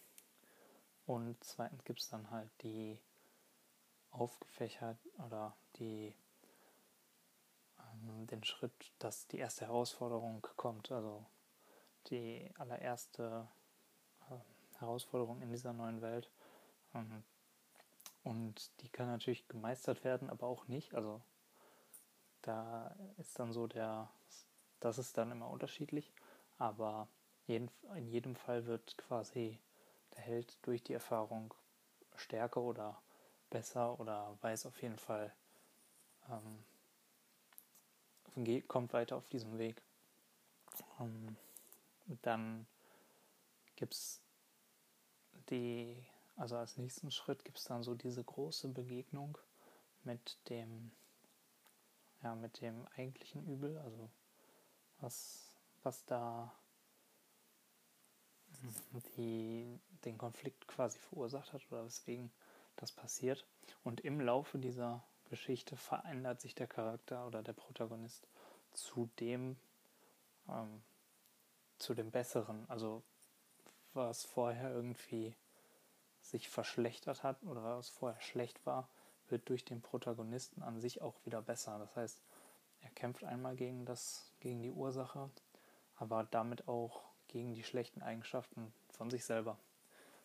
und 1.06 1.42
zweitens 1.42 1.84
gibt 1.84 2.00
es 2.00 2.08
dann 2.08 2.30
halt 2.30 2.50
die 2.62 2.98
aufgefächert 4.10 4.98
oder 5.26 5.56
die 5.76 6.14
ähm, 7.78 8.26
den 8.26 8.44
Schritt, 8.44 8.92
dass 8.98 9.26
die 9.28 9.38
erste 9.38 9.66
Herausforderung 9.66 10.46
kommt. 10.56 10.90
Also 10.90 11.24
die 12.10 12.50
allererste 12.58 13.48
äh, 14.30 14.78
Herausforderung 14.78 15.40
in 15.42 15.50
dieser 15.50 15.72
neuen 15.72 16.02
Welt. 16.02 16.30
Ähm, 16.94 17.22
und 18.28 18.70
die 18.82 18.90
kann 18.90 19.06
natürlich 19.06 19.48
gemeistert 19.48 20.04
werden, 20.04 20.28
aber 20.28 20.46
auch 20.48 20.68
nicht. 20.68 20.94
Also 20.94 21.22
da 22.42 22.94
ist 23.16 23.38
dann 23.38 23.54
so 23.54 23.66
der, 23.66 24.10
das 24.80 24.98
ist 24.98 25.16
dann 25.16 25.30
immer 25.30 25.48
unterschiedlich, 25.48 26.12
aber 26.58 27.08
in 27.46 27.70
jedem 28.06 28.36
Fall 28.36 28.66
wird 28.66 28.98
quasi 28.98 29.58
der 30.14 30.22
Held 30.24 30.58
durch 30.60 30.82
die 30.82 30.92
Erfahrung 30.92 31.54
stärker 32.16 32.60
oder 32.60 33.00
besser 33.48 33.98
oder 33.98 34.36
weiß 34.42 34.66
auf 34.66 34.82
jeden 34.82 34.98
Fall, 34.98 35.32
ähm, 36.28 36.64
kommt 38.68 38.92
weiter 38.92 39.16
auf 39.16 39.26
diesem 39.28 39.56
Weg. 39.56 39.80
Ähm, 41.00 41.34
dann 42.20 42.66
gibt 43.74 43.94
es 43.94 44.20
die, 45.48 46.04
also 46.38 46.56
als 46.56 46.76
nächsten 46.76 47.10
Schritt 47.10 47.44
gibt 47.44 47.58
es 47.58 47.64
dann 47.64 47.82
so 47.82 47.94
diese 47.94 48.22
große 48.22 48.68
Begegnung 48.68 49.36
mit 50.04 50.38
dem, 50.48 50.92
ja, 52.22 52.36
mit 52.36 52.60
dem 52.60 52.86
eigentlichen 52.96 53.44
Übel, 53.44 53.76
also 53.78 54.08
was, 55.00 55.50
was 55.82 56.04
da 56.06 56.52
die, 59.16 59.80
den 60.04 60.16
Konflikt 60.16 60.68
quasi 60.68 61.00
verursacht 61.00 61.52
hat 61.52 61.62
oder 61.70 61.84
weswegen 61.84 62.30
das 62.76 62.92
passiert. 62.92 63.44
Und 63.82 64.00
im 64.00 64.20
Laufe 64.20 64.58
dieser 64.58 65.02
Geschichte 65.30 65.76
verändert 65.76 66.40
sich 66.40 66.54
der 66.54 66.68
Charakter 66.68 67.26
oder 67.26 67.42
der 67.42 67.52
Protagonist 67.52 68.28
zu 68.72 69.10
dem, 69.18 69.56
ähm, 70.48 70.82
zu 71.78 71.94
dem 71.94 72.12
Besseren. 72.12 72.64
Also 72.68 73.02
was 73.92 74.24
vorher 74.24 74.70
irgendwie 74.70 75.34
sich 76.30 76.48
verschlechtert 76.48 77.22
hat 77.22 77.42
oder 77.44 77.62
was 77.62 77.88
vorher 77.88 78.20
schlecht 78.20 78.64
war, 78.66 78.88
wird 79.28 79.48
durch 79.48 79.64
den 79.64 79.80
Protagonisten 79.80 80.62
an 80.62 80.80
sich 80.80 81.00
auch 81.00 81.14
wieder 81.24 81.42
besser. 81.42 81.78
Das 81.78 81.96
heißt, 81.96 82.20
er 82.82 82.90
kämpft 82.90 83.24
einmal 83.24 83.56
gegen 83.56 83.84
das, 83.84 84.30
gegen 84.40 84.62
die 84.62 84.70
Ursache, 84.70 85.30
aber 85.96 86.24
damit 86.30 86.68
auch 86.68 87.02
gegen 87.28 87.54
die 87.54 87.62
schlechten 87.62 88.02
Eigenschaften 88.02 88.72
von 88.90 89.10
sich 89.10 89.24
selber. 89.24 89.58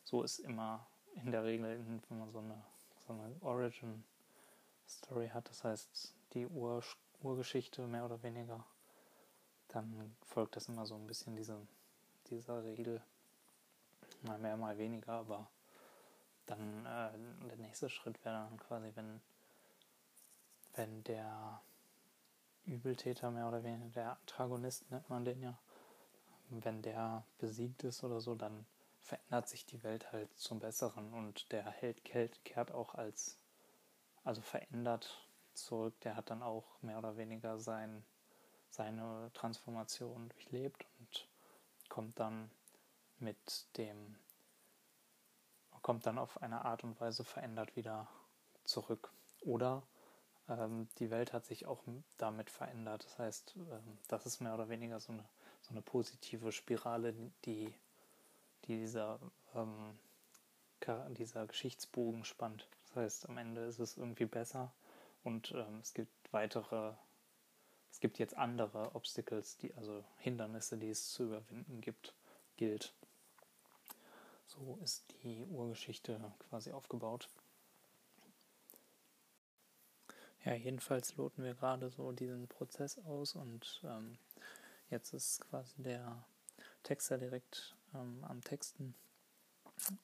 So 0.03 0.23
ist 0.23 0.39
immer 0.39 0.85
in 1.15 1.31
der 1.31 1.43
Regel, 1.43 1.79
wenn 2.09 2.19
man 2.19 2.31
so 2.31 2.39
eine, 2.39 2.61
so 3.07 3.13
eine 3.13 3.35
Origin-Story 3.41 5.29
hat, 5.29 5.49
das 5.49 5.63
heißt 5.63 6.13
die 6.33 6.47
Ur 6.47 6.83
Urgeschichte 7.21 7.87
mehr 7.87 8.03
oder 8.03 8.21
weniger, 8.21 8.65
dann 9.69 10.13
folgt 10.25 10.57
das 10.57 10.67
immer 10.67 10.85
so 10.85 10.95
ein 10.95 11.07
bisschen 11.07 11.37
diese, 11.37 11.57
dieser 12.29 12.63
Regel. 12.65 13.01
Mal 14.23 14.37
mehr, 14.39 14.57
mal 14.57 14.77
weniger, 14.77 15.13
aber 15.13 15.47
dann 16.45 16.85
äh, 16.85 17.47
der 17.47 17.57
nächste 17.57 17.89
Schritt 17.89 18.23
wäre 18.25 18.35
dann 18.35 18.57
quasi, 18.57 18.91
wenn, 18.95 19.21
wenn 20.75 21.03
der 21.03 21.61
Übeltäter 22.65 23.31
mehr 23.31 23.47
oder 23.47 23.63
weniger, 23.63 23.89
der 23.89 24.11
Antagonist 24.11 24.89
nennt 24.91 25.09
man 25.09 25.25
den 25.25 25.41
ja, 25.41 25.57
wenn 26.49 26.81
der 26.81 27.23
besiegt 27.39 27.83
ist 27.83 28.03
oder 28.03 28.21
so, 28.21 28.35
dann 28.35 28.65
verändert 29.01 29.49
sich 29.49 29.65
die 29.65 29.83
Welt 29.83 30.11
halt 30.11 30.29
zum 30.37 30.59
Besseren 30.59 31.13
und 31.13 31.51
der 31.51 31.69
Held 31.69 32.03
kehrt 32.03 32.71
auch 32.71 32.95
als, 32.95 33.37
also 34.23 34.41
verändert 34.41 35.27
zurück. 35.53 35.99
Der 36.01 36.15
hat 36.15 36.29
dann 36.29 36.41
auch 36.41 36.81
mehr 36.81 36.97
oder 36.97 37.17
weniger 37.17 37.59
sein, 37.59 38.03
seine 38.69 39.29
Transformation 39.33 40.29
durchlebt 40.29 40.85
und 40.99 41.27
kommt 41.89 42.19
dann 42.19 42.49
mit 43.19 43.67
dem, 43.77 44.15
kommt 45.83 46.07
dann 46.07 46.17
auf 46.17 46.41
eine 46.41 46.65
Art 46.65 46.83
und 46.83 46.99
Weise 46.99 47.23
verändert 47.23 47.75
wieder 47.75 48.07
zurück. 48.63 49.11
Oder 49.41 49.83
ähm, 50.49 50.87
die 50.97 51.11
Welt 51.11 51.33
hat 51.33 51.45
sich 51.45 51.67
auch 51.67 51.83
damit 52.17 52.49
verändert. 52.49 53.05
Das 53.05 53.19
heißt, 53.19 53.53
ähm, 53.57 53.99
das 54.07 54.25
ist 54.25 54.41
mehr 54.41 54.55
oder 54.55 54.69
weniger 54.69 54.99
so 54.99 55.13
eine 55.13 55.23
so 55.63 55.71
eine 55.71 55.81
positive 55.81 56.51
Spirale, 56.51 57.13
die, 57.45 57.73
die 58.65 58.77
dieser, 58.77 59.19
ähm, 59.55 59.97
dieser 61.15 61.47
Geschichtsbogen 61.47 62.25
spannt. 62.25 62.67
Das 62.87 62.95
heißt, 62.97 63.29
am 63.29 63.37
Ende 63.37 63.61
ist 63.61 63.79
es 63.79 63.97
irgendwie 63.97 64.25
besser 64.25 64.71
und 65.23 65.51
ähm, 65.51 65.79
es 65.81 65.93
gibt 65.93 66.11
weitere, 66.33 66.93
es 67.91 67.99
gibt 68.01 68.19
jetzt 68.19 68.35
andere 68.35 68.93
Obstacles, 68.93 69.57
die, 69.57 69.73
also 69.75 70.03
Hindernisse, 70.17 70.77
die 70.77 70.89
es 70.89 71.11
zu 71.11 71.23
überwinden 71.23 71.79
gibt, 71.79 72.13
gilt. 72.57 72.93
So 74.55 74.79
ist 74.83 75.03
die 75.23 75.45
Urgeschichte 75.45 76.19
quasi 76.49 76.71
aufgebaut. 76.71 77.29
Ja, 80.45 80.53
jedenfalls 80.53 81.15
loten 81.15 81.43
wir 81.43 81.53
gerade 81.53 81.89
so 81.89 82.11
diesen 82.11 82.47
Prozess 82.47 82.99
aus 83.05 83.35
und 83.35 83.81
ähm, 83.85 84.17
Jetzt 84.93 85.11
ist 85.11 85.41
quasi 85.49 85.81
der 85.81 86.23
Texter 86.83 87.17
direkt 87.17 87.75
ähm, 87.95 88.23
am 88.27 88.41
Texten 88.41 88.93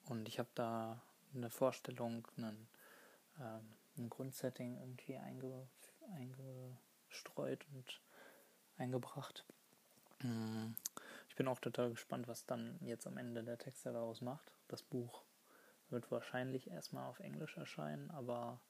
und 0.06 0.26
ich 0.26 0.40
habe 0.40 0.48
da 0.56 1.00
eine 1.32 1.48
Vorstellung, 1.48 2.26
einen, 2.36 2.66
ähm, 3.38 3.76
ein 3.96 4.10
Grundsetting 4.10 4.78
irgendwie 4.80 5.16
einge, 5.16 5.68
eingestreut 6.12 7.64
und 7.72 8.00
eingebracht. 8.78 9.44
Bin 11.40 11.48
auch 11.48 11.58
total 11.58 11.88
gespannt, 11.88 12.28
was 12.28 12.44
dann 12.44 12.78
jetzt 12.82 13.06
am 13.06 13.16
Ende 13.16 13.42
der 13.42 13.56
Texter 13.56 13.94
daraus 13.94 14.20
macht. 14.20 14.52
Das 14.68 14.82
Buch 14.82 15.24
wird 15.88 16.10
wahrscheinlich 16.10 16.70
erstmal 16.70 17.08
auf 17.08 17.18
Englisch 17.20 17.56
erscheinen, 17.56 18.10
aber 18.10 18.60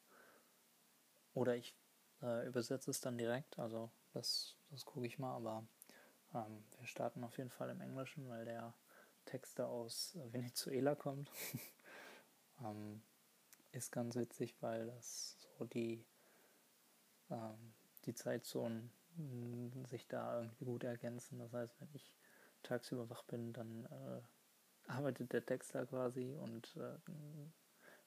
oder 1.35 1.57
ich 1.57 1.75
äh, 2.23 2.47
übersetze 2.47 2.93
es 2.93 3.01
dann 3.01 3.19
direkt, 3.19 3.59
also 3.59 3.91
das, 4.13 4.55
das 4.71 4.85
gucke 4.85 5.09
ich 5.09 5.19
mal, 5.19 5.35
aber 5.35 5.67
ähm, 6.33 6.63
wir 6.79 6.87
starten 6.87 7.25
auf 7.25 7.39
jeden 7.39 7.51
Fall 7.51 7.71
im 7.71 7.81
Englischen, 7.81 8.29
weil 8.29 8.45
der 8.45 8.73
Texter 9.25 9.67
aus 9.67 10.17
Venezuela 10.31 10.95
kommt. 10.95 11.29
ähm, 12.65 13.03
ist 13.73 13.91
ganz 13.91 14.15
witzig, 14.15 14.55
weil 14.61 14.87
das 14.87 15.39
so 15.59 15.65
die, 15.65 16.05
ähm, 17.31 17.75
die 18.05 18.15
Zeitzonen 18.15 18.93
mm, 19.17 19.87
sich 19.87 20.07
da 20.07 20.37
irgendwie 20.37 20.67
gut 20.67 20.85
ergänzen. 20.85 21.41
Das 21.41 21.53
heißt, 21.53 21.81
wenn 21.81 21.91
ich 21.95 22.15
tagsüber 22.63 23.09
wach 23.11 23.25
bin, 23.25 23.53
dann 23.53 23.87
äh, 23.87 24.91
arbeitet 24.91 25.33
der 25.33 25.45
Texter 25.45 25.87
quasi 25.87 26.35
und 26.35 26.77
äh, 26.77 26.99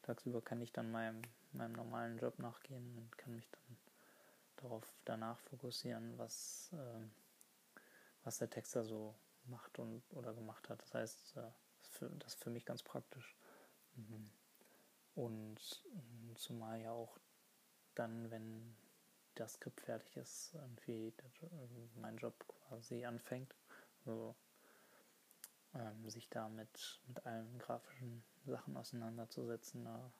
tagsüber 0.03 0.41
kann 0.41 0.61
ich 0.61 0.71
dann 0.71 0.91
meinem, 0.91 1.21
meinem 1.51 1.73
normalen 1.73 2.17
Job 2.17 2.39
nachgehen 2.39 2.97
und 2.97 3.17
kann 3.17 3.35
mich 3.35 3.49
dann 3.49 3.77
darauf 4.57 4.93
danach 5.05 5.39
fokussieren, 5.39 6.17
was 6.17 6.71
äh, 6.73 7.07
was 8.23 8.37
der 8.37 8.49
Texter 8.49 8.83
so 8.83 9.15
macht 9.45 9.79
und 9.79 10.01
oder 10.13 10.33
gemacht 10.33 10.69
hat. 10.69 10.81
Das 10.81 10.93
heißt, 10.93 11.37
äh, 11.37 11.41
das 12.19 12.33
ist 12.33 12.43
für 12.43 12.49
mich 12.49 12.65
ganz 12.65 12.83
praktisch. 12.83 13.35
Mhm. 13.95 14.29
Und 15.15 15.83
mm, 15.93 16.35
zumal 16.35 16.81
ja 16.81 16.91
auch 16.91 17.17
dann, 17.95 18.31
wenn 18.31 18.75
das 19.35 19.53
Skript 19.53 19.81
fertig 19.81 20.17
ist, 20.17 20.53
irgendwie 20.53 21.13
mein 21.95 22.17
Job 22.17 22.33
quasi 22.67 23.05
anfängt, 23.05 23.53
also, 24.05 24.35
ähm, 25.75 26.09
sich 26.09 26.29
da 26.29 26.49
mit, 26.49 27.01
mit 27.07 27.25
allen 27.25 27.57
grafischen 27.59 28.23
Sachen 28.45 28.77
auseinanderzusetzen, 28.77 29.87
einer 29.87 30.11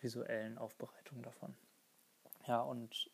visuellen 0.00 0.58
Aufbereitung 0.58 1.22
davon. 1.22 1.56
Ja, 2.46 2.60
und 2.60 3.10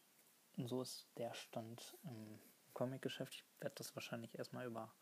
so 0.57 0.83
ist 0.83 1.07
der 1.16 1.35
Stand 1.35 1.96
im 2.05 2.38
Comic-Geschäft. 2.72 3.35
Ich 3.35 3.44
werde 3.61 3.77
das 3.77 3.94
wahrscheinlich 3.94 4.37
erstmal 4.38 4.66
über 4.66 4.92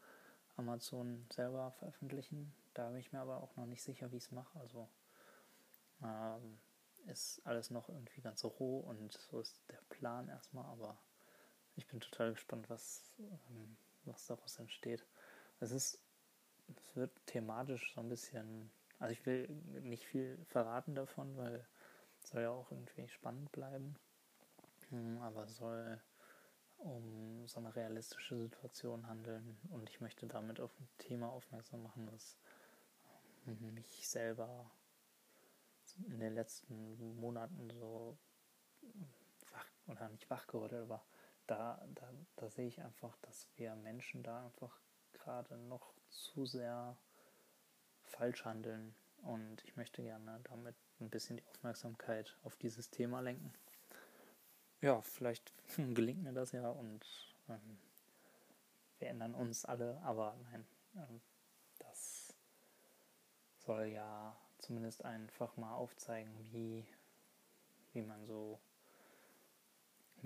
Amazon 0.56 1.26
selber 1.32 1.72
veröffentlichen. 1.72 2.54
Da 2.74 2.88
bin 2.88 3.00
ich 3.00 3.12
mir 3.12 3.20
aber 3.20 3.42
auch 3.42 3.56
noch 3.56 3.66
nicht 3.66 3.82
sicher, 3.82 4.10
wie 4.12 4.16
ich 4.16 4.24
es 4.24 4.32
mache. 4.32 4.58
Also 4.58 4.88
ähm, 6.02 6.58
ist 7.06 7.40
alles 7.44 7.70
noch 7.70 7.88
irgendwie 7.88 8.20
ganz 8.20 8.40
so 8.40 8.48
roh 8.48 8.80
und 8.80 9.12
so 9.12 9.40
ist 9.40 9.60
der 9.70 9.80
Plan 9.88 10.28
erstmal, 10.28 10.66
aber 10.66 10.98
ich 11.76 11.86
bin 11.86 12.00
total 12.00 12.32
gespannt, 12.32 12.68
was, 12.68 13.12
ähm, 13.18 13.76
was 14.06 14.26
daraus 14.26 14.58
entsteht. 14.58 15.04
Es 15.60 15.72
ist, 15.72 15.98
es 16.76 16.96
wird 16.96 17.12
thematisch 17.26 17.94
so 17.94 18.00
ein 18.00 18.08
bisschen, 18.08 18.70
also 18.98 19.12
ich 19.12 19.24
will 19.26 19.48
nicht 19.82 20.04
viel 20.04 20.38
verraten 20.46 20.94
davon, 20.94 21.36
weil 21.36 21.66
es 22.22 22.30
soll 22.30 22.42
ja 22.42 22.50
auch 22.50 22.70
irgendwie 22.70 23.08
spannend 23.08 23.50
bleiben. 23.52 23.96
Hm, 24.90 25.18
aber 25.22 25.46
soll 25.48 26.00
um 26.78 27.46
so 27.46 27.60
eine 27.60 27.74
realistische 27.74 28.36
Situation 28.36 29.06
handeln 29.06 29.58
und 29.70 29.88
ich 29.88 30.00
möchte 30.00 30.26
damit 30.26 30.60
auf 30.60 30.78
ein 30.78 30.88
Thema 30.98 31.30
aufmerksam 31.30 31.82
machen, 31.82 32.08
was 32.12 32.36
ähm, 33.46 33.74
mich 33.74 34.08
selber 34.08 34.70
in 36.08 36.20
den 36.20 36.34
letzten 36.34 37.16
Monaten 37.18 37.70
so 37.70 38.18
wach 39.50 39.66
oder 39.86 40.08
nicht 40.08 40.28
wachgerüttelt, 40.28 40.82
aber 40.82 41.04
da, 41.46 41.80
da, 41.94 42.12
da 42.36 42.48
sehe 42.48 42.66
ich 42.66 42.80
einfach, 42.80 43.16
dass 43.22 43.46
wir 43.56 43.74
Menschen 43.76 44.22
da 44.22 44.44
einfach 44.44 44.80
gerade 45.12 45.56
noch 45.56 45.94
zu 46.10 46.46
sehr 46.46 46.96
falsch 48.04 48.44
handeln 48.44 48.94
und 49.22 49.62
ich 49.64 49.76
möchte 49.76 50.02
gerne 50.02 50.40
damit 50.44 50.76
ein 51.00 51.10
bisschen 51.10 51.36
die 51.36 51.46
Aufmerksamkeit 51.46 52.36
auf 52.42 52.56
dieses 52.56 52.90
Thema 52.90 53.20
lenken. 53.20 53.52
Ja, 54.80 55.00
vielleicht 55.02 55.52
gelingt 55.76 56.22
mir 56.22 56.32
das 56.32 56.52
ja 56.52 56.68
und 56.68 57.34
ähm, 57.48 57.78
wir 58.98 59.08
ändern 59.08 59.34
uns 59.34 59.64
alle, 59.64 60.00
aber 60.02 60.36
nein, 60.44 60.66
ähm, 60.96 61.20
das 61.78 62.34
soll 63.58 63.86
ja 63.86 64.36
zumindest 64.58 65.04
einfach 65.04 65.56
mal 65.56 65.74
aufzeigen, 65.74 66.32
wie, 66.52 66.86
wie 67.92 68.02
man 68.02 68.26
so 68.26 68.58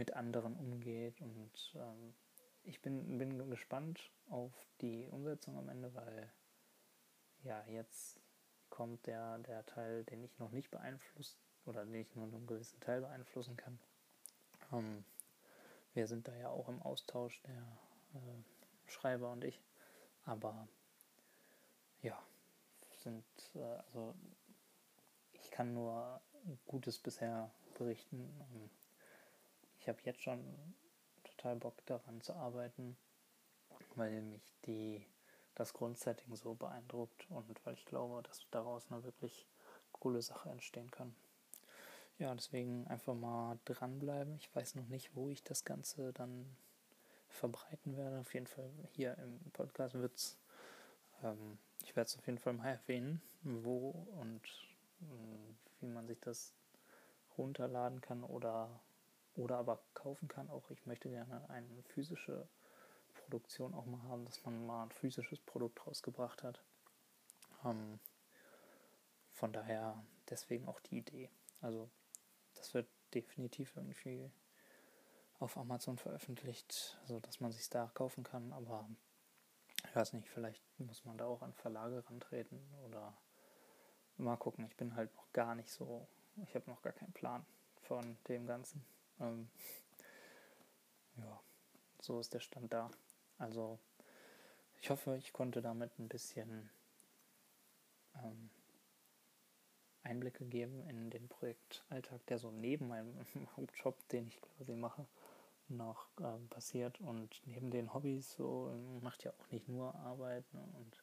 mit 0.01 0.15
anderen 0.15 0.57
umgeht 0.57 1.21
und 1.21 1.75
ähm, 1.75 2.15
ich 2.63 2.81
bin, 2.81 3.19
bin 3.19 3.51
gespannt 3.51 4.11
auf 4.31 4.55
die 4.81 5.07
Umsetzung 5.11 5.59
am 5.59 5.69
Ende, 5.69 5.95
weil 5.95 6.33
ja, 7.43 7.63
jetzt 7.67 8.19
kommt 8.71 9.07
der, 9.07 9.37
der 9.41 9.67
Teil, 9.67 10.05
den 10.05 10.25
ich 10.25 10.39
noch 10.39 10.53
nicht 10.53 10.71
beeinflusst 10.71 11.37
oder 11.67 11.85
den 11.85 11.97
ich 11.97 12.17
nur 12.17 12.25
einen 12.25 12.47
gewissen 12.47 12.81
Teil 12.81 13.03
beeinflussen 13.03 13.59
kann. 13.59 13.79
Ähm, 14.73 15.05
wir 15.93 16.07
sind 16.07 16.27
da 16.27 16.35
ja 16.35 16.49
auch 16.49 16.71
im 16.71 16.81
Austausch, 16.81 17.43
der 17.43 17.79
äh, 18.15 18.91
Schreiber 18.91 19.31
und 19.33 19.45
ich. 19.45 19.61
Aber 20.25 20.67
ja, 22.01 22.19
sind, 23.03 23.27
äh, 23.55 23.59
also 23.59 24.15
ich 25.35 25.51
kann 25.51 25.75
nur 25.75 26.23
Gutes 26.65 26.99
bisher 26.99 27.51
berichten. 27.75 28.31
Ähm, 28.55 28.71
ich 29.81 29.89
habe 29.89 29.99
jetzt 30.05 30.23
schon 30.23 30.45
total 31.25 31.57
Bock 31.57 31.85
daran 31.87 32.21
zu 32.21 32.35
arbeiten, 32.35 32.97
weil 33.97 34.21
mich 34.23 34.43
die, 34.67 35.05
das 35.55 35.73
Grundsetting 35.73 36.37
so 36.37 36.55
beeindruckt 36.55 37.27
und 37.31 37.65
weil 37.65 37.75
ich 37.75 37.87
glaube, 37.87 38.23
dass 38.23 38.47
daraus 38.51 38.91
eine 38.91 39.03
wirklich 39.05 39.47
coole 39.93 40.23
Sache 40.23 40.51
entstehen 40.51 40.91
kann. 40.91 41.15
Ja, 42.19 42.35
deswegen 42.35 42.87
einfach 42.89 43.15
mal 43.15 43.59
dranbleiben. 43.65 44.37
Ich 44.37 44.55
weiß 44.55 44.75
noch 44.75 44.89
nicht, 44.89 45.17
wo 45.17 45.31
ich 45.31 45.43
das 45.43 45.65
Ganze 45.65 46.13
dann 46.13 46.55
verbreiten 47.29 47.97
werde. 47.97 48.21
Auf 48.21 48.35
jeden 48.35 48.47
Fall 48.47 48.71
hier 48.93 49.17
im 49.17 49.39
Podcast 49.53 49.95
wird 49.95 50.15
es, 50.15 50.37
ähm, 51.23 51.59
ich 51.83 51.97
werde 51.97 52.09
es 52.09 52.19
auf 52.19 52.27
jeden 52.27 52.39
Fall 52.39 52.53
mal 52.53 52.69
erwähnen, 52.69 53.23
wo 53.43 53.91
und 54.21 54.43
äh, 55.01 55.81
wie 55.81 55.87
man 55.87 56.07
sich 56.07 56.21
das 56.21 56.53
runterladen 57.39 58.03
kann 58.03 58.23
oder 58.23 58.69
oder 59.37 59.59
aber 59.59 59.83
kaufen 59.95 60.29
kann. 60.29 60.51
Auch 60.51 60.71
ich 60.71 60.87
möchte 60.87 61.09
gerne 61.09 61.49
eine 61.51 61.83
physische 61.83 62.49
Produktion 63.15 63.75
auch 63.75 63.87
mal 63.87 64.03
haben, 64.05 64.25
dass 64.25 64.45
man 64.45 64.67
mal 64.67 64.85
ein 64.85 64.91
physisches 64.91 65.41
Produkt 65.41 65.87
rausgebracht 65.87 66.43
hat. 66.43 66.63
Ähm, 67.65 68.01
von 69.31 69.53
daher 69.53 70.03
deswegen 70.29 70.69
auch 70.69 70.81
die 70.81 70.99
Idee. 70.99 71.31
Also 71.61 71.91
das 72.55 72.75
wird 72.75 72.89
definitiv 73.15 73.77
irgendwie 73.77 74.31
auf 75.39 75.57
Amazon 75.57 75.97
veröffentlicht, 75.97 76.99
so 77.05 77.19
dass 77.21 77.41
man 77.41 77.53
sich 77.53 77.69
da 77.71 77.91
kaufen 77.95 78.25
kann, 78.25 78.53
aber 78.53 78.89
ich 79.85 79.97
weiß 79.97 80.13
nicht, 80.13 80.29
vielleicht 80.29 80.63
muss 80.79 81.05
man 81.05 81.17
da 81.17 81.25
auch 81.25 81.43
an 81.43 81.55
Verlage 81.55 82.05
rantreten 82.07 82.61
oder 82.85 83.17
mal 84.19 84.37
gucken. 84.37 84.67
Ich 84.67 84.77
bin 84.77 84.95
halt 84.95 85.15
noch 85.17 85.33
gar 85.33 85.55
nicht 85.55 85.71
so, 85.71 86.07
ich 86.45 86.55
habe 86.55 86.71
noch 86.71 86.83
gar 86.83 86.93
keinen 86.93 87.13
Plan 87.13 87.47
von 87.83 88.19
dem 88.29 88.47
Ganzen. 88.47 88.85
Ähm, 89.21 89.49
ja, 91.17 91.41
so 92.01 92.21
ist 92.21 92.35
der 92.35 92.41
Stand 92.41 92.73
da. 92.73 92.91
Also 93.39 93.79
ich 94.81 94.91
hoffe, 94.91 95.17
ich 95.17 95.33
konnte 95.33 95.61
damit 95.61 95.99
ein 95.99 96.09
bisschen 96.09 96.71
ähm, 98.17 98.51
Einblicke 100.03 100.45
geben 100.47 100.83
in 100.89 101.11
den 101.11 101.29
Projektalltag, 101.29 102.25
der 102.27 102.39
so 102.39 102.51
neben 102.51 102.89
meinem 102.89 103.15
Hauptjob, 103.57 103.97
den 104.09 104.29
ich 104.29 104.41
quasi 104.41 104.75
mache, 104.75 105.07
noch 105.69 106.09
ähm, 106.21 106.49
passiert. 106.49 107.01
Und 107.01 107.41
neben 107.45 107.71
den 107.71 107.93
Hobbys 107.93 108.33
so 108.33 108.73
macht 109.03 109.25
ja 109.25 109.33
auch 109.39 109.51
nicht 109.51 109.69
nur 109.69 109.95
Arbeit. 109.97 110.45
Ne? 110.53 110.63
Und 110.75 111.03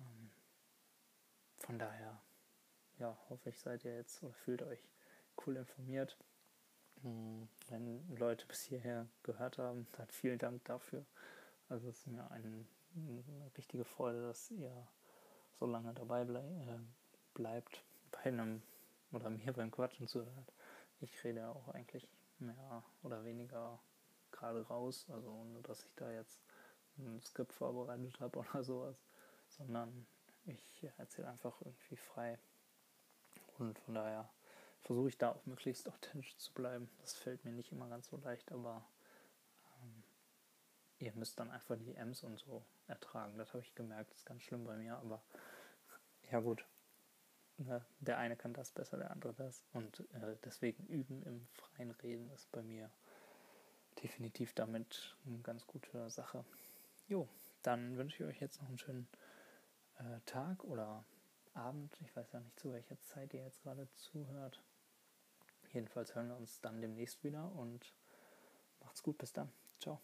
ähm, 0.00 0.30
von 1.58 1.78
daher, 1.78 2.20
ja, 2.98 3.16
hoffe 3.28 3.50
ich, 3.50 3.58
seid 3.58 3.84
ihr 3.84 3.96
jetzt 3.96 4.22
oder 4.22 4.34
fühlt 4.34 4.62
euch 4.62 4.82
cool 5.46 5.56
informiert. 5.56 6.16
Wenn 7.02 8.16
Leute 8.16 8.46
bis 8.46 8.62
hierher 8.62 9.06
gehört 9.22 9.58
haben, 9.58 9.86
dann 9.92 10.08
vielen 10.08 10.38
Dank 10.38 10.64
dafür. 10.64 11.04
Also 11.68 11.88
es 11.88 11.98
ist 11.98 12.06
mir 12.06 12.30
ein, 12.30 12.68
eine 12.94 13.50
richtige 13.56 13.84
Freude, 13.84 14.22
dass 14.22 14.50
ihr 14.50 14.70
so 15.58 15.66
lange 15.66 15.92
dabei 15.94 16.24
blei 16.24 16.40
äh, 16.40 16.78
bleibt, 17.34 17.82
bei 18.10 18.24
einem 18.24 18.62
oder 19.12 19.30
mir 19.30 19.52
beim 19.52 19.70
Quatschen 19.70 20.06
zuhört. 20.06 20.52
Ich 21.00 21.24
rede 21.24 21.48
auch 21.48 21.68
eigentlich 21.68 22.06
mehr 22.38 22.84
oder 23.02 23.24
weniger 23.24 23.78
gerade 24.30 24.66
raus, 24.66 25.06
also 25.10 25.30
ohne 25.30 25.60
dass 25.62 25.84
ich 25.84 25.94
da 25.96 26.10
jetzt 26.10 26.38
ein 26.98 27.20
Skript 27.22 27.52
vorbereitet 27.52 28.20
habe 28.20 28.38
oder 28.38 28.62
sowas, 28.64 28.96
sondern 29.48 30.06
ich 30.44 30.86
erzähle 30.98 31.28
einfach 31.28 31.60
irgendwie 31.60 31.96
frei. 31.96 32.38
Und 33.58 33.78
von 33.78 33.94
daher 33.94 34.28
versuche 34.82 35.08
ich 35.08 35.18
da 35.18 35.30
auch 35.30 35.46
möglichst 35.46 35.88
authentisch 35.88 36.36
zu 36.36 36.52
bleiben. 36.52 36.90
Das 37.00 37.14
fällt 37.14 37.44
mir 37.44 37.52
nicht 37.52 37.72
immer 37.72 37.88
ganz 37.88 38.08
so 38.08 38.16
leicht, 38.18 38.50
aber 38.52 38.84
ähm, 39.80 40.02
ihr 40.98 41.12
müsst 41.14 41.38
dann 41.38 41.50
einfach 41.50 41.76
die 41.76 41.94
M's 41.94 42.22
und 42.24 42.38
so 42.38 42.64
ertragen. 42.86 43.38
Das 43.38 43.52
habe 43.52 43.62
ich 43.62 43.74
gemerkt, 43.74 44.12
ist 44.12 44.26
ganz 44.26 44.42
schlimm 44.42 44.64
bei 44.64 44.76
mir, 44.76 44.96
aber 44.96 45.22
ja 46.30 46.40
gut. 46.40 46.64
Ne, 47.58 47.84
der 48.00 48.18
eine 48.18 48.36
kann 48.36 48.54
das 48.54 48.72
besser, 48.72 48.96
der 48.96 49.10
andere 49.10 49.34
das. 49.34 49.64
Und 49.72 50.00
äh, 50.14 50.36
deswegen 50.44 50.84
üben 50.86 51.22
im 51.22 51.46
freien 51.52 51.90
Reden 51.90 52.30
ist 52.30 52.50
bei 52.50 52.62
mir 52.62 52.90
definitiv 54.02 54.54
damit 54.54 55.16
eine 55.26 55.38
ganz 55.40 55.66
gute 55.66 56.10
Sache. 56.10 56.44
Jo, 57.08 57.28
dann 57.62 57.96
wünsche 57.96 58.22
ich 58.24 58.28
euch 58.28 58.40
jetzt 58.40 58.60
noch 58.60 58.68
einen 58.68 58.78
schönen 58.78 59.08
äh, 59.98 60.20
Tag 60.26 60.64
oder 60.64 61.04
Abend. 61.54 61.96
Ich 62.00 62.16
weiß 62.16 62.32
ja 62.32 62.40
nicht, 62.40 62.58
zu 62.58 62.72
welcher 62.72 62.98
Zeit 63.02 63.34
ihr 63.34 63.42
jetzt 63.42 63.62
gerade 63.62 63.86
zuhört. 63.96 64.62
Jedenfalls 65.72 66.14
hören 66.14 66.28
wir 66.28 66.36
uns 66.36 66.60
dann 66.60 66.80
demnächst 66.80 67.24
wieder 67.24 67.50
und 67.52 67.94
macht's 68.80 69.02
gut. 69.02 69.18
Bis 69.18 69.32
dann. 69.32 69.50
Ciao. 69.78 70.00